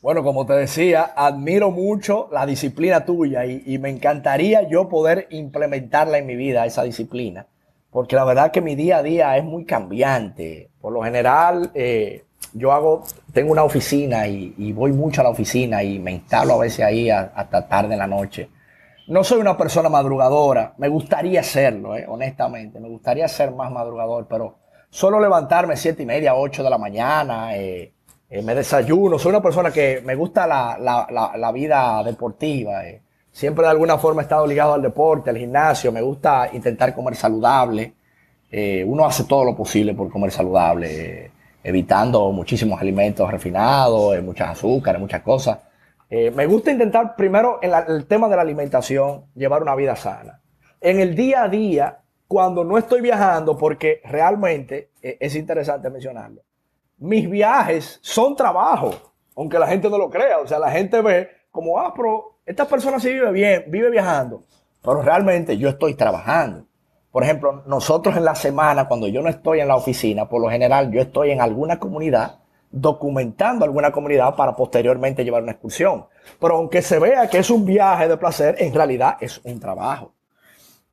[0.00, 6.18] Bueno, como te decía, admiro mucho la disciplina tuya y, me encantaría yo poder implementarla
[6.18, 7.48] en mi vida, esa disciplina,
[7.90, 10.70] porque la verdad que mi día a día es muy cambiante.
[10.80, 15.82] Por lo general, eh, yo hago, tengo una oficina y, voy mucho a la oficina
[15.82, 18.48] y me instalo a veces ahí hasta tarde en la noche
[19.10, 24.28] no soy una persona madrugadora, me gustaría serlo, eh, honestamente, me gustaría ser más madrugador,
[24.28, 27.92] pero solo levantarme siete y media, ocho de la mañana, eh,
[28.28, 32.82] eh, me desayuno, soy una persona que me gusta la, vida deportiva,
[33.32, 37.16] siempre de alguna forma he estado ligado al deporte, al gimnasio, me gusta intentar comer
[37.16, 37.94] saludable,
[38.86, 41.32] uno hace todo lo posible por comer saludable,
[41.64, 45.58] evitando muchísimos alimentos refinados, muchas azúcares, muchas cosas.
[46.12, 50.42] Eh, me gusta intentar primero en el tema de la alimentación llevar una vida sana.
[50.80, 56.42] En el día a día, cuando no estoy viajando, porque realmente eh, es interesante mencionarlo,
[56.98, 58.90] mis viajes son trabajo,
[59.36, 60.38] aunque la gente no lo crea.
[60.38, 64.42] O sea, la gente ve como, ah, pero esta persona sí vive bien, vive viajando,
[64.82, 66.66] pero realmente yo estoy trabajando.
[67.12, 70.50] Por ejemplo, nosotros en la semana, cuando yo no estoy en la oficina, por lo
[70.50, 72.39] general yo estoy en alguna comunidad
[72.70, 76.06] documentando alguna comunidad para posteriormente llevar una excursión.
[76.40, 80.12] Pero aunque se vea que es un viaje de placer, en realidad es un trabajo.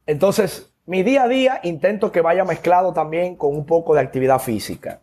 [0.06, 4.40] Entonces, mi día a día intento que vaya mezclado también con un poco de actividad
[4.40, 5.02] física.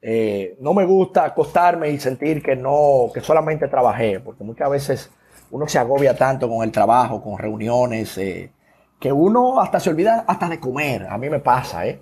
[0.00, 5.10] Eh, no me gusta acostarme y sentir que no, que solamente trabajé, porque muchas veces
[5.50, 8.50] uno se agobia tanto con el trabajo, con reuniones, eh,
[8.98, 11.06] que uno hasta se olvida hasta de comer.
[11.08, 12.00] A mí me pasa, ¿eh?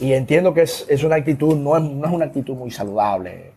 [0.00, 3.52] Y entiendo que es, es una actitud, no es, no es una actitud muy saludable.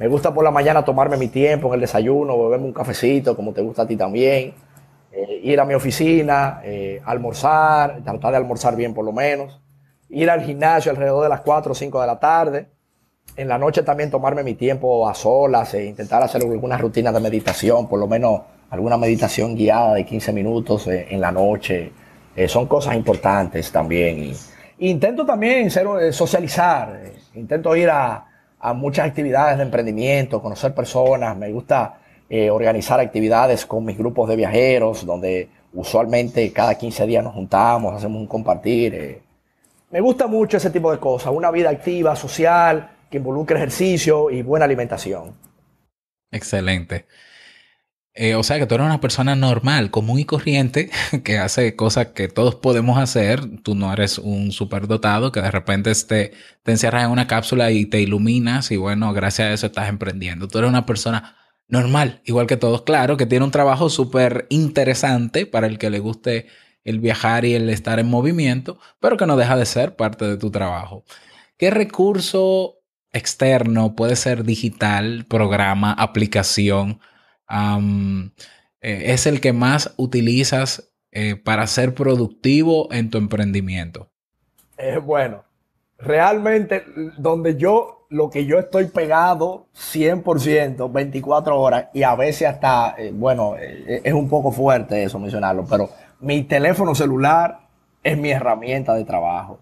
[0.00, 3.52] Me gusta por la mañana tomarme mi tiempo en el desayuno, beberme un cafecito, como
[3.52, 4.54] te gusta a ti también.
[5.12, 9.60] Eh, ir a mi oficina, eh, almorzar, tratar de almorzar bien por lo menos.
[10.08, 12.68] Ir al gimnasio alrededor de las 4 o 5 de la tarde.
[13.36, 17.20] En la noche también tomarme mi tiempo a solas e intentar hacer alguna rutina de
[17.20, 21.92] meditación, por lo menos alguna meditación guiada de 15 minutos eh, en la noche.
[22.48, 24.32] son cosas importantes también.
[24.78, 27.02] intento también ser, socializar.
[27.34, 28.29] intento ir a,
[28.60, 34.28] a muchas actividades de emprendimiento, conocer personas, me gusta eh, organizar actividades con mis grupos
[34.28, 38.94] de viajeros, donde usualmente cada 15 días nos juntamos, hacemos un compartir.
[38.94, 39.22] Eh.
[39.90, 44.42] Me gusta mucho ese tipo de cosas, una vida activa, social, que involucre ejercicio y
[44.42, 45.32] buena alimentación.
[46.30, 47.06] Excelente.
[48.22, 50.90] Eh, o sea que tú eres una persona normal, común y corriente,
[51.24, 53.40] que hace cosas que todos podemos hacer.
[53.62, 57.86] Tú no eres un superdotado que de repente te, te encierras en una cápsula y
[57.86, 60.48] te iluminas y bueno, gracias a eso estás emprendiendo.
[60.48, 61.34] Tú eres una persona
[61.66, 62.82] normal, igual que todos.
[62.82, 66.46] Claro, que tiene un trabajo súper interesante para el que le guste
[66.84, 70.36] el viajar y el estar en movimiento, pero que no deja de ser parte de
[70.36, 71.04] tu trabajo.
[71.56, 72.80] ¿Qué recurso
[73.14, 77.00] externo puede ser digital, programa, aplicación?
[78.80, 80.92] Es el que más utilizas
[81.44, 84.08] para ser productivo en tu emprendimiento?
[85.04, 85.44] bueno,
[85.98, 86.84] realmente
[87.18, 93.56] donde yo, lo que yo estoy pegado 100%, 24 horas y a veces hasta, bueno,
[93.56, 95.90] es un poco fuerte eso mencionarlo, pero
[96.20, 97.60] mi teléfono celular
[98.02, 99.60] es mi herramienta de trabajo.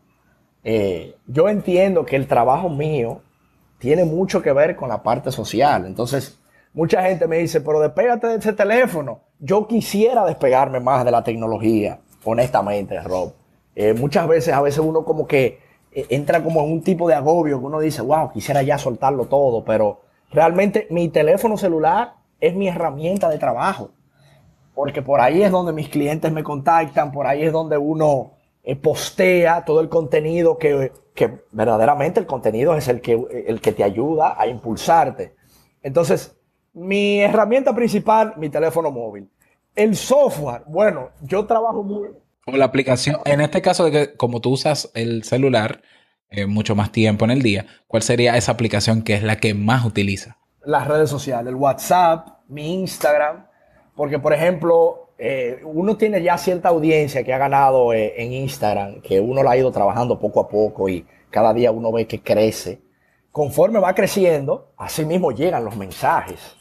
[0.65, 3.23] Eh, yo entiendo que el trabajo mío
[3.79, 5.87] tiene mucho que ver con la parte social.
[5.87, 6.39] Entonces,
[6.79, 9.23] mucha gente me dice, pero despégate de ese teléfono.
[9.41, 13.33] Yo quisiera despegarme más de la tecnología, honestamente, Rob.
[13.75, 15.59] Eh, muchas veces, a veces uno como que
[15.91, 19.25] eh, entra como en un tipo de agobio que uno dice, wow, quisiera ya soltarlo
[19.25, 23.91] todo, pero realmente mi teléfono celular es mi herramienta de trabajo
[24.79, 28.77] porque por ahí es donde mis clientes me contactan, por ahí es donde uno eh,
[28.77, 30.93] postea todo el contenido que,
[31.51, 35.35] verdaderamente el contenido es el que, el que te ayuda a impulsarte.
[35.83, 36.38] Entonces,
[36.73, 39.29] mi herramienta principal, mi teléfono móvil.
[39.75, 42.09] El software, bueno, yo trabajo muy...
[42.47, 45.83] O la aplicación, en este caso de que como tú usas el celular
[46.31, 49.55] eh, mucho más tiempo en el día, ¿cuál sería esa aplicación que es la que
[49.55, 50.39] más utiliza?
[50.65, 53.47] Las redes sociales, el WhatsApp, mi Instagram,
[53.95, 59.01] porque, por ejemplo, eh, uno tiene ya cierta audiencia que ha ganado eh, en Instagram,
[59.01, 62.21] que uno la ha ido trabajando poco a poco y cada día uno ve que
[62.21, 62.81] crece.
[63.33, 66.57] Conforme va creciendo, así mismo llegan los mensajes.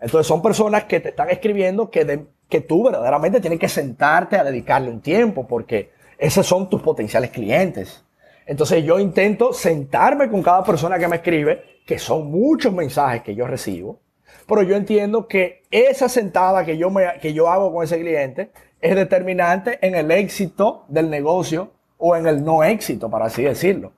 [0.00, 4.44] Entonces son personas que te están escribiendo que, que tú verdaderamente tienes que sentarte a
[4.44, 8.04] dedicarle un tiempo porque esos son tus potenciales clientes.
[8.46, 13.34] Entonces yo intento sentarme con cada persona que me escribe, que son muchos mensajes que
[13.34, 14.00] yo recibo,
[14.46, 18.50] pero yo entiendo que esa sentada que yo, me, que yo hago con ese cliente
[18.80, 23.92] es determinante en el éxito del negocio o en el no éxito, para así decirlo.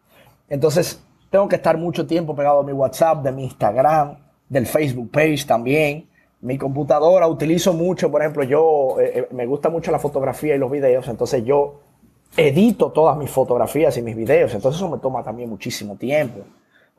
[0.49, 1.01] Entonces,
[1.31, 4.17] tengo que estar mucho tiempo pegado a mi WhatsApp, de mi Instagram,
[4.49, 6.09] del Facebook page también.
[6.41, 10.59] Mi computadora utilizo mucho, por ejemplo, yo eh, eh, me gusta mucho la fotografía y
[10.59, 11.81] los videos, entonces yo
[12.37, 16.41] edito todas mis fotografías y mis videos, entonces eso me toma también muchísimo tiempo.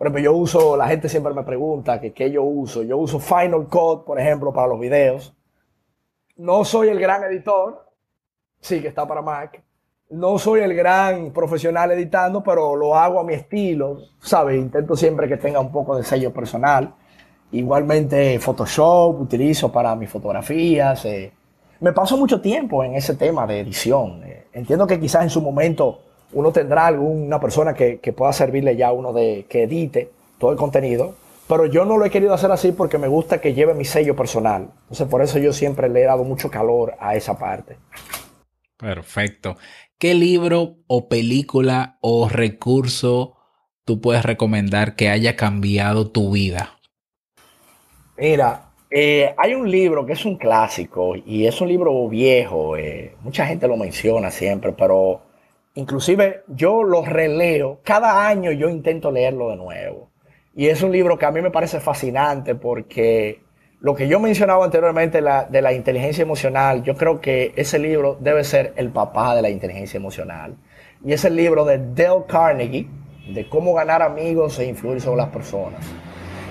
[0.02, 2.82] Por ejemplo, yo uso, la gente siempre me pregunta que qué yo uso.
[2.82, 5.32] Yo uso Final Cut, por ejemplo, para los videos.
[6.38, 7.88] No soy el gran editor,
[8.60, 9.62] sí que está para Mac.
[10.12, 14.58] No soy el gran profesional editando, pero lo hago a mi estilo, ¿sabes?
[14.58, 16.94] Intento siempre que tenga un poco de sello personal.
[17.54, 21.06] Igualmente Photoshop utilizo para mis fotografías.
[21.06, 21.32] Eh.
[21.80, 24.22] Me paso mucho tiempo en ese tema de edición.
[24.26, 24.48] Eh.
[24.52, 26.02] Entiendo que quizás en su momento
[26.34, 31.16] uno tendrá alguna persona que, pueda servirle ya uno de que edite todo el contenido,
[31.48, 34.14] pero yo no lo he querido hacer así porque me gusta que lleve mi sello
[34.14, 34.68] personal.
[34.84, 37.78] Entonces, por eso yo siempre le he dado mucho calor a esa parte.
[38.82, 39.58] Perfecto.
[40.02, 43.38] ¿Qué libro o película o recurso
[43.86, 46.80] tú puedes recomendar que haya cambiado tu vida?
[48.18, 52.76] Mira, eh, hay un libro que es un clásico y es un libro viejo.
[52.78, 55.22] Eh, mucha gente lo menciona siempre, pero
[55.74, 60.12] Inclusive yo lo releo, cada año yo intento leerlo de nuevo.
[60.54, 63.40] Y es un libro que a mí me parece fascinante porque
[63.82, 68.44] lo que yo mencionaba anteriormente de la inteligencia emocional, yo creo que ese libro debe
[68.44, 70.56] ser el papá de la inteligencia emocional.
[71.04, 72.88] Y es el libro de Dale Carnegie,
[73.34, 75.82] de cómo ganar amigos e influir sobre las personas.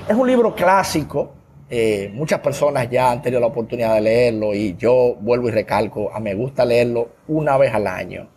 [0.09, 1.31] Es un libro clásico,
[1.68, 6.11] eh, muchas personas ya han tenido la oportunidad de leerlo y yo vuelvo y recalco,
[6.12, 8.28] a me gusta leerlo una vez al año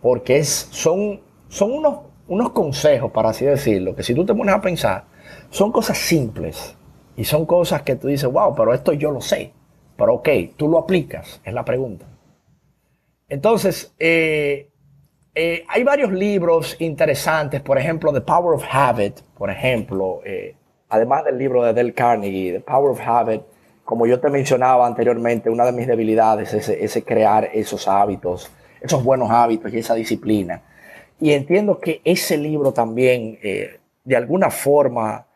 [0.00, 4.54] porque es, son, son unos, unos consejos, para así decirlo, que si tú te pones
[4.54, 5.04] a pensar,
[5.50, 6.77] son cosas simples
[7.18, 9.52] y son cosas que tú dices, wow, pero esto yo lo sé.
[9.96, 12.06] Pero ok, tú lo aplicas, es la pregunta.
[13.28, 14.70] Entonces, eh,
[15.34, 20.54] eh, hay varios libros interesantes, por ejemplo, The Power of Habit, por ejemplo, eh,
[20.90, 23.42] además del libro de Dale Carnegie, The Power of Habit,
[23.84, 28.48] como yo te mencionaba anteriormente, una de mis debilidades es crear esos hábitos
[28.80, 30.62] esos buenos hábitos y esa disciplina.
[31.18, 33.40] Y entiendo que ese libro también,
[34.04, 35.26] de alguna forma,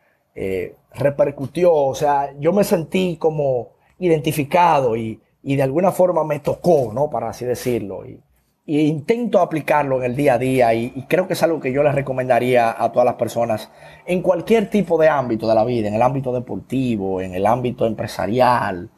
[0.95, 3.69] repercutió, o sea, yo me sentí como
[3.99, 7.09] identificado y, de alguna forma me tocó, ¿no?
[7.09, 8.05] Para así decirlo.
[8.05, 8.21] Y,
[8.65, 11.83] intento aplicarlo en el día a día y, y, creo que es algo que yo
[11.83, 13.69] les recomendaría a todas las personas
[14.05, 17.85] en cualquier tipo de ámbito de la vida, en el ámbito deportivo, en el ámbito
[17.85, 18.89] empresarial,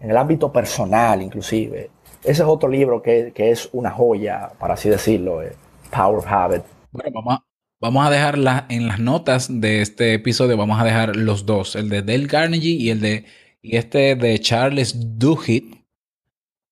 [0.00, 1.90] en el ámbito personal inclusive.
[2.22, 5.52] Ese es otro libro que, es una joya, para así decirlo, eh,
[5.90, 6.62] Power of Habit.
[6.90, 7.40] Bueno, vamos
[7.84, 8.38] vamos a dejar
[8.70, 12.72] en las notas de este episodio, vamos a dejar los dos, el de Dale Carnegie
[12.72, 13.26] y el de
[13.60, 15.84] y este de Charles Duhigg.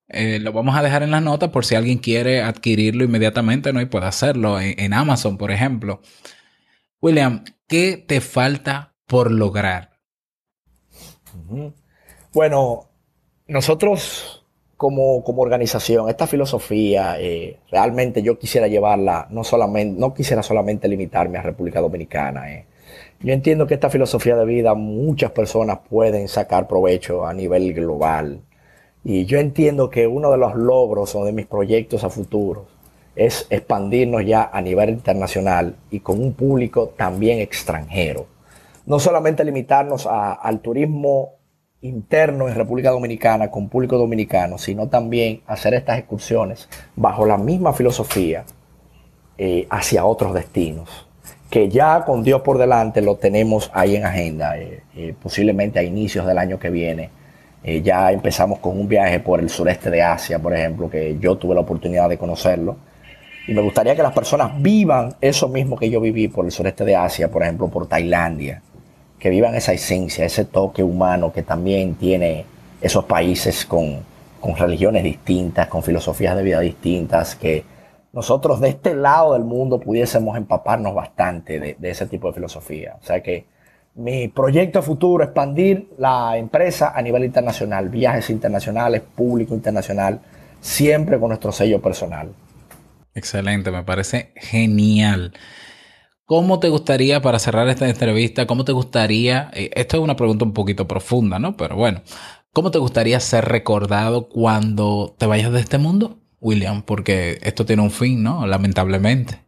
[0.08, 3.82] Eh, lo vamos a dejar en las notas por si alguien quiere adquirirlo inmediatamente, ¿no?
[3.82, 6.00] Y puede hacerlo en, Amazon, por ejemplo.
[7.02, 9.98] William, ¿qué te falta por lograr?
[12.32, 12.88] Bueno,
[13.46, 14.41] nosotros
[14.82, 20.88] como, como organización, esta filosofía, eh, realmente yo quisiera llevarla, no solamente, no quisiera solamente
[20.88, 22.52] limitarme a República Dominicana.
[22.52, 22.64] Eh.
[23.20, 28.40] Yo entiendo que esta filosofía de vida muchas personas pueden sacar provecho a nivel global.
[29.04, 32.66] Y yo entiendo que uno de los logros o de mis proyectos a futuro
[33.14, 38.26] es expandirnos ya a nivel internacional y con un público también extranjero.
[38.84, 41.34] No solamente limitarnos al turismo
[41.82, 47.72] interno en República Dominicana con público dominicano, sino también hacer estas excursiones bajo la misma
[47.72, 48.44] filosofía
[49.36, 51.08] eh, hacia otros destinos,
[51.50, 55.82] que ya con Dios por delante lo tenemos ahí en agenda, eh, eh, posiblemente a
[55.82, 57.10] inicios del año que viene.
[57.84, 61.54] ya empezamos con un viaje por el sureste de Asia, por ejemplo, que yo tuve
[61.54, 62.76] la oportunidad de conocerlo.
[63.46, 66.84] Y me gustaría que las personas vivan eso mismo que yo viví por el sureste
[66.84, 68.62] de Asia, por ejemplo, por Tailandia
[69.22, 72.44] que vivan esa esencia, ese toque humano que también tiene
[72.80, 74.00] esos países con,
[74.58, 77.62] religiones distintas, con filosofías de vida distintas, que
[78.12, 82.96] nosotros de este lado del mundo pudiésemos empaparnos bastante de, ese tipo de filosofía.
[83.00, 83.46] O sea que
[83.94, 90.18] mi proyecto futuro es expandir la empresa a nivel internacional, viajes internacionales, público internacional,
[90.60, 92.32] siempre con nuestro sello personal.
[93.14, 95.32] Excelente, me parece genial.
[96.32, 100.46] ¿Cómo te gustaría, para cerrar esta entrevista, cómo te gustaría, eh, esto es una pregunta
[100.46, 101.58] un poquito profunda, ¿no?
[101.58, 102.00] Pero bueno,
[102.54, 106.84] ¿cómo te gustaría ser recordado cuando te vayas de este mundo, William?
[106.84, 108.46] Porque esto tiene un fin, ¿no?
[108.46, 109.40] Lamentablemente.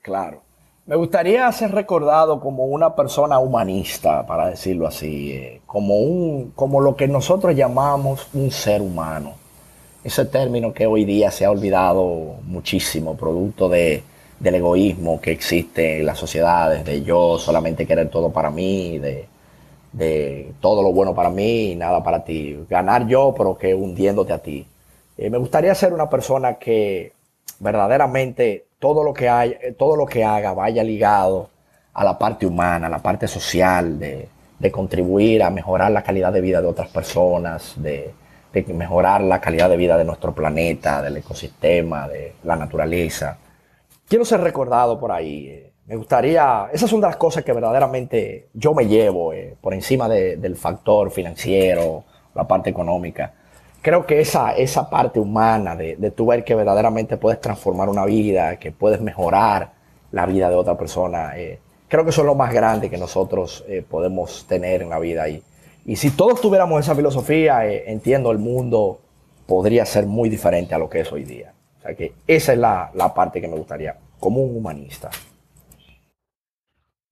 [0.00, 0.42] Claro.
[0.86, 6.80] Me gustaría ser recordado como una persona humanista, para decirlo así, eh, como, un, como
[6.80, 9.32] lo que nosotros llamamos un ser humano.
[10.04, 14.04] Ese término que hoy día se ha olvidado muchísimo, producto de
[14.38, 19.28] del egoísmo que existe en las sociedades, de yo solamente querer todo para mí, de,
[20.60, 22.56] todo lo bueno para mí y nada para ti.
[22.68, 24.66] Ganar yo, pero que hundiéndote a ti.
[25.16, 27.12] Eh, me gustaría ser una persona que
[27.58, 31.50] verdaderamente todo lo que, hay, todo lo que haga vaya ligado
[31.94, 34.28] a la parte humana, a la parte social, de,
[34.70, 38.12] contribuir a mejorar la calidad de vida de otras personas, de,
[38.52, 43.38] de mejorar la calidad de vida de nuestro planeta, del ecosistema, de la naturaleza
[44.08, 45.48] quiero ser recordado por ahí.
[45.48, 45.72] Eh.
[45.86, 50.08] Me gustaría, esas son de las cosas que verdaderamente yo me llevo eh, por encima
[50.08, 52.04] del factor financiero,
[52.34, 53.32] la parte económica.
[53.80, 58.04] Creo que esa, esa parte humana de, de tu ver que verdaderamente puedes transformar una
[58.04, 59.72] vida, que puedes mejorar
[60.12, 64.46] la vida de otra persona, eh, creo que es lo más grande que nosotros podemos
[64.46, 65.26] tener en la vida.
[65.28, 65.42] Y,
[65.86, 69.00] y si todos tuviéramos esa filosofía, entiendo, el mundo
[69.46, 71.54] podría ser muy diferente a lo que es hoy día.
[71.96, 75.10] Que esa es la, parte que me gustaría, como un humanista.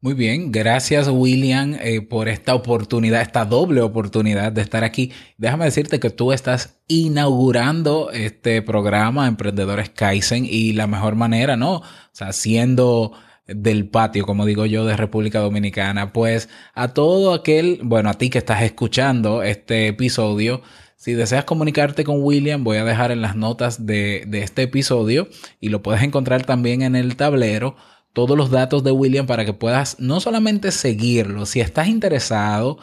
[0.01, 5.11] Muy bien, gracias William eh, por esta oportunidad, esta doble oportunidad de estar aquí.
[5.37, 11.77] Déjame decirte que tú estás inaugurando este programa Emprendedores Kaizen y la mejor manera, ¿no?
[11.77, 13.13] O sea, siendo
[13.47, 18.31] del patio, como digo yo, de República Dominicana, pues a todo aquel, bueno, a ti
[18.31, 20.63] que estás escuchando este episodio,
[21.07, 25.29] si deseas comunicarte con William, voy a dejar en las notas de, este episodio
[25.61, 27.77] y lo puedes encontrar también en el tablero
[28.13, 32.79] todos los datos de William para que puedas no solamente seguirlo, si estás interesado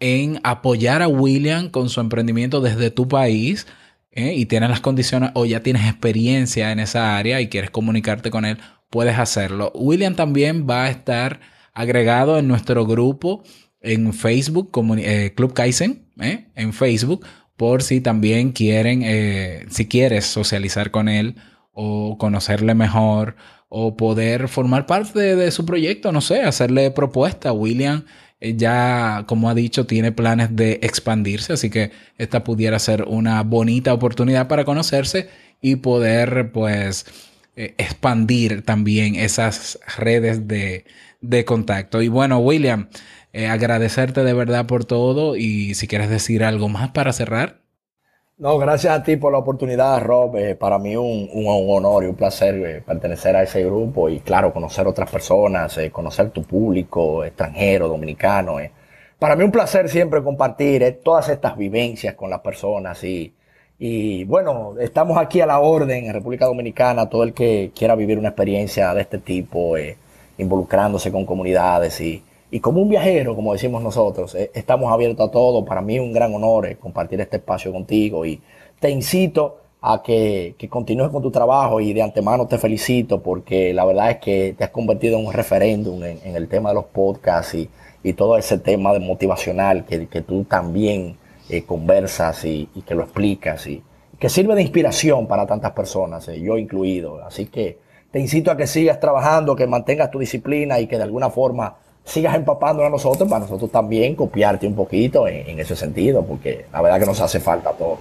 [0.00, 3.68] en apoyar a William con su emprendimiento desde tu país
[4.10, 4.34] ¿eh?
[4.34, 8.44] y tienes las condiciones o ya tienes experiencia en esa área y quieres comunicarte con
[8.44, 8.58] él,
[8.90, 9.70] puedes hacerlo.
[9.76, 11.38] William también va a estar
[11.74, 13.44] agregado en nuestro grupo
[13.80, 16.48] en Facebook, eh, Club Kaizen, ¿eh?
[16.56, 17.24] en Facebook,
[17.58, 21.34] por si también quieren, eh, si quieres socializar con él
[21.72, 23.34] o conocerle mejor
[23.68, 27.52] o poder formar parte de, su proyecto, no sé, hacerle propuesta.
[27.52, 28.04] William
[28.40, 33.42] eh, ya, como ha dicho, tiene planes de expandirse, así que esta pudiera ser una
[33.42, 35.28] bonita oportunidad para conocerse
[35.60, 37.06] y poder, pues,
[37.56, 40.84] eh, expandir también esas redes de,
[41.20, 42.02] de contacto.
[42.02, 42.88] Y bueno, William,
[43.32, 47.60] eh, agradecerte de verdad por todo y si quieres decir algo más para cerrar.
[48.38, 50.36] No, gracias a ti por la oportunidad, Rob.
[50.36, 54.20] Eh, para mí un, un, honor y un placer eh, pertenecer a ese grupo y,
[54.20, 58.58] claro, conocer otras personas, conocer tu público extranjero, dominicano.
[59.18, 63.34] Para mí un placer siempre compartir todas estas vivencias con las personas y,
[63.78, 68.18] y, bueno, estamos aquí a la orden en República Dominicana, todo el que quiera vivir
[68.18, 69.74] una experiencia de este tipo,
[70.38, 75.30] involucrándose con comunidades y y como un viajero, como decimos nosotros, eh, estamos abiertos a
[75.30, 75.64] todo.
[75.64, 78.40] Para mí es un gran honor eh, compartir este espacio contigo y
[78.80, 83.84] te incito a que, continúes con tu trabajo y de antemano te felicito porque la
[83.84, 87.54] verdad es que te has convertido en un referéndum en, el tema de los podcasts
[87.54, 87.68] y,
[88.16, 91.16] todo ese tema de motivacional que, tú también
[91.50, 93.82] eh, conversas y, que lo explicas y
[94.18, 97.22] que sirve de inspiración para tantas personas, yo incluido.
[97.22, 97.76] Así que
[98.10, 101.76] te incito a que sigas trabajando, que mantengas tu disciplina y que de alguna forma
[102.08, 106.82] sigas empapando a nosotros para nosotros también copiarte un poquito en, ese sentido, porque la
[106.82, 107.98] verdad que nos hace falta todo.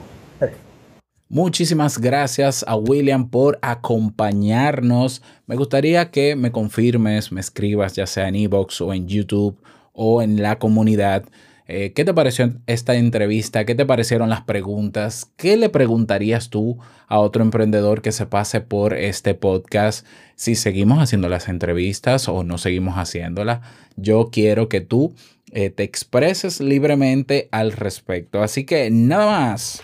[1.29, 5.21] Muchísimas gracias a William por acompañarnos.
[5.45, 9.57] Me gustaría que me confirmes, me escribas ya sea en Evox o en YouTube
[9.91, 11.25] o en la comunidad.
[11.69, 13.65] Eh, ¿Qué te pareció esta entrevista?
[13.65, 15.31] ¿Qué te parecieron las preguntas?
[15.35, 20.05] ¿Qué le preguntarías tú a otro emprendedor que se pase por este podcast?
[20.35, 23.59] Si seguimos haciendo las entrevistas o no seguimos haciéndolas,
[23.97, 25.13] yo quiero que tú
[25.51, 28.41] eh, te expreses libremente al respecto.
[28.41, 29.81] Así que nada más.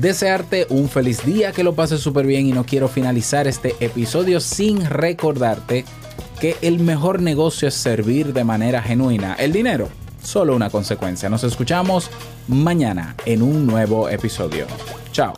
[0.00, 4.40] Desearte un feliz día, que lo pases súper bien y no quiero finalizar este episodio
[4.40, 5.84] sin recordarte
[6.40, 9.34] que el mejor negocio es servir de manera genuina.
[9.34, 9.88] El dinero,
[10.22, 11.28] solo una consecuencia.
[11.28, 12.10] Nos escuchamos
[12.48, 14.66] mañana en un nuevo episodio.
[15.12, 15.34] Chao.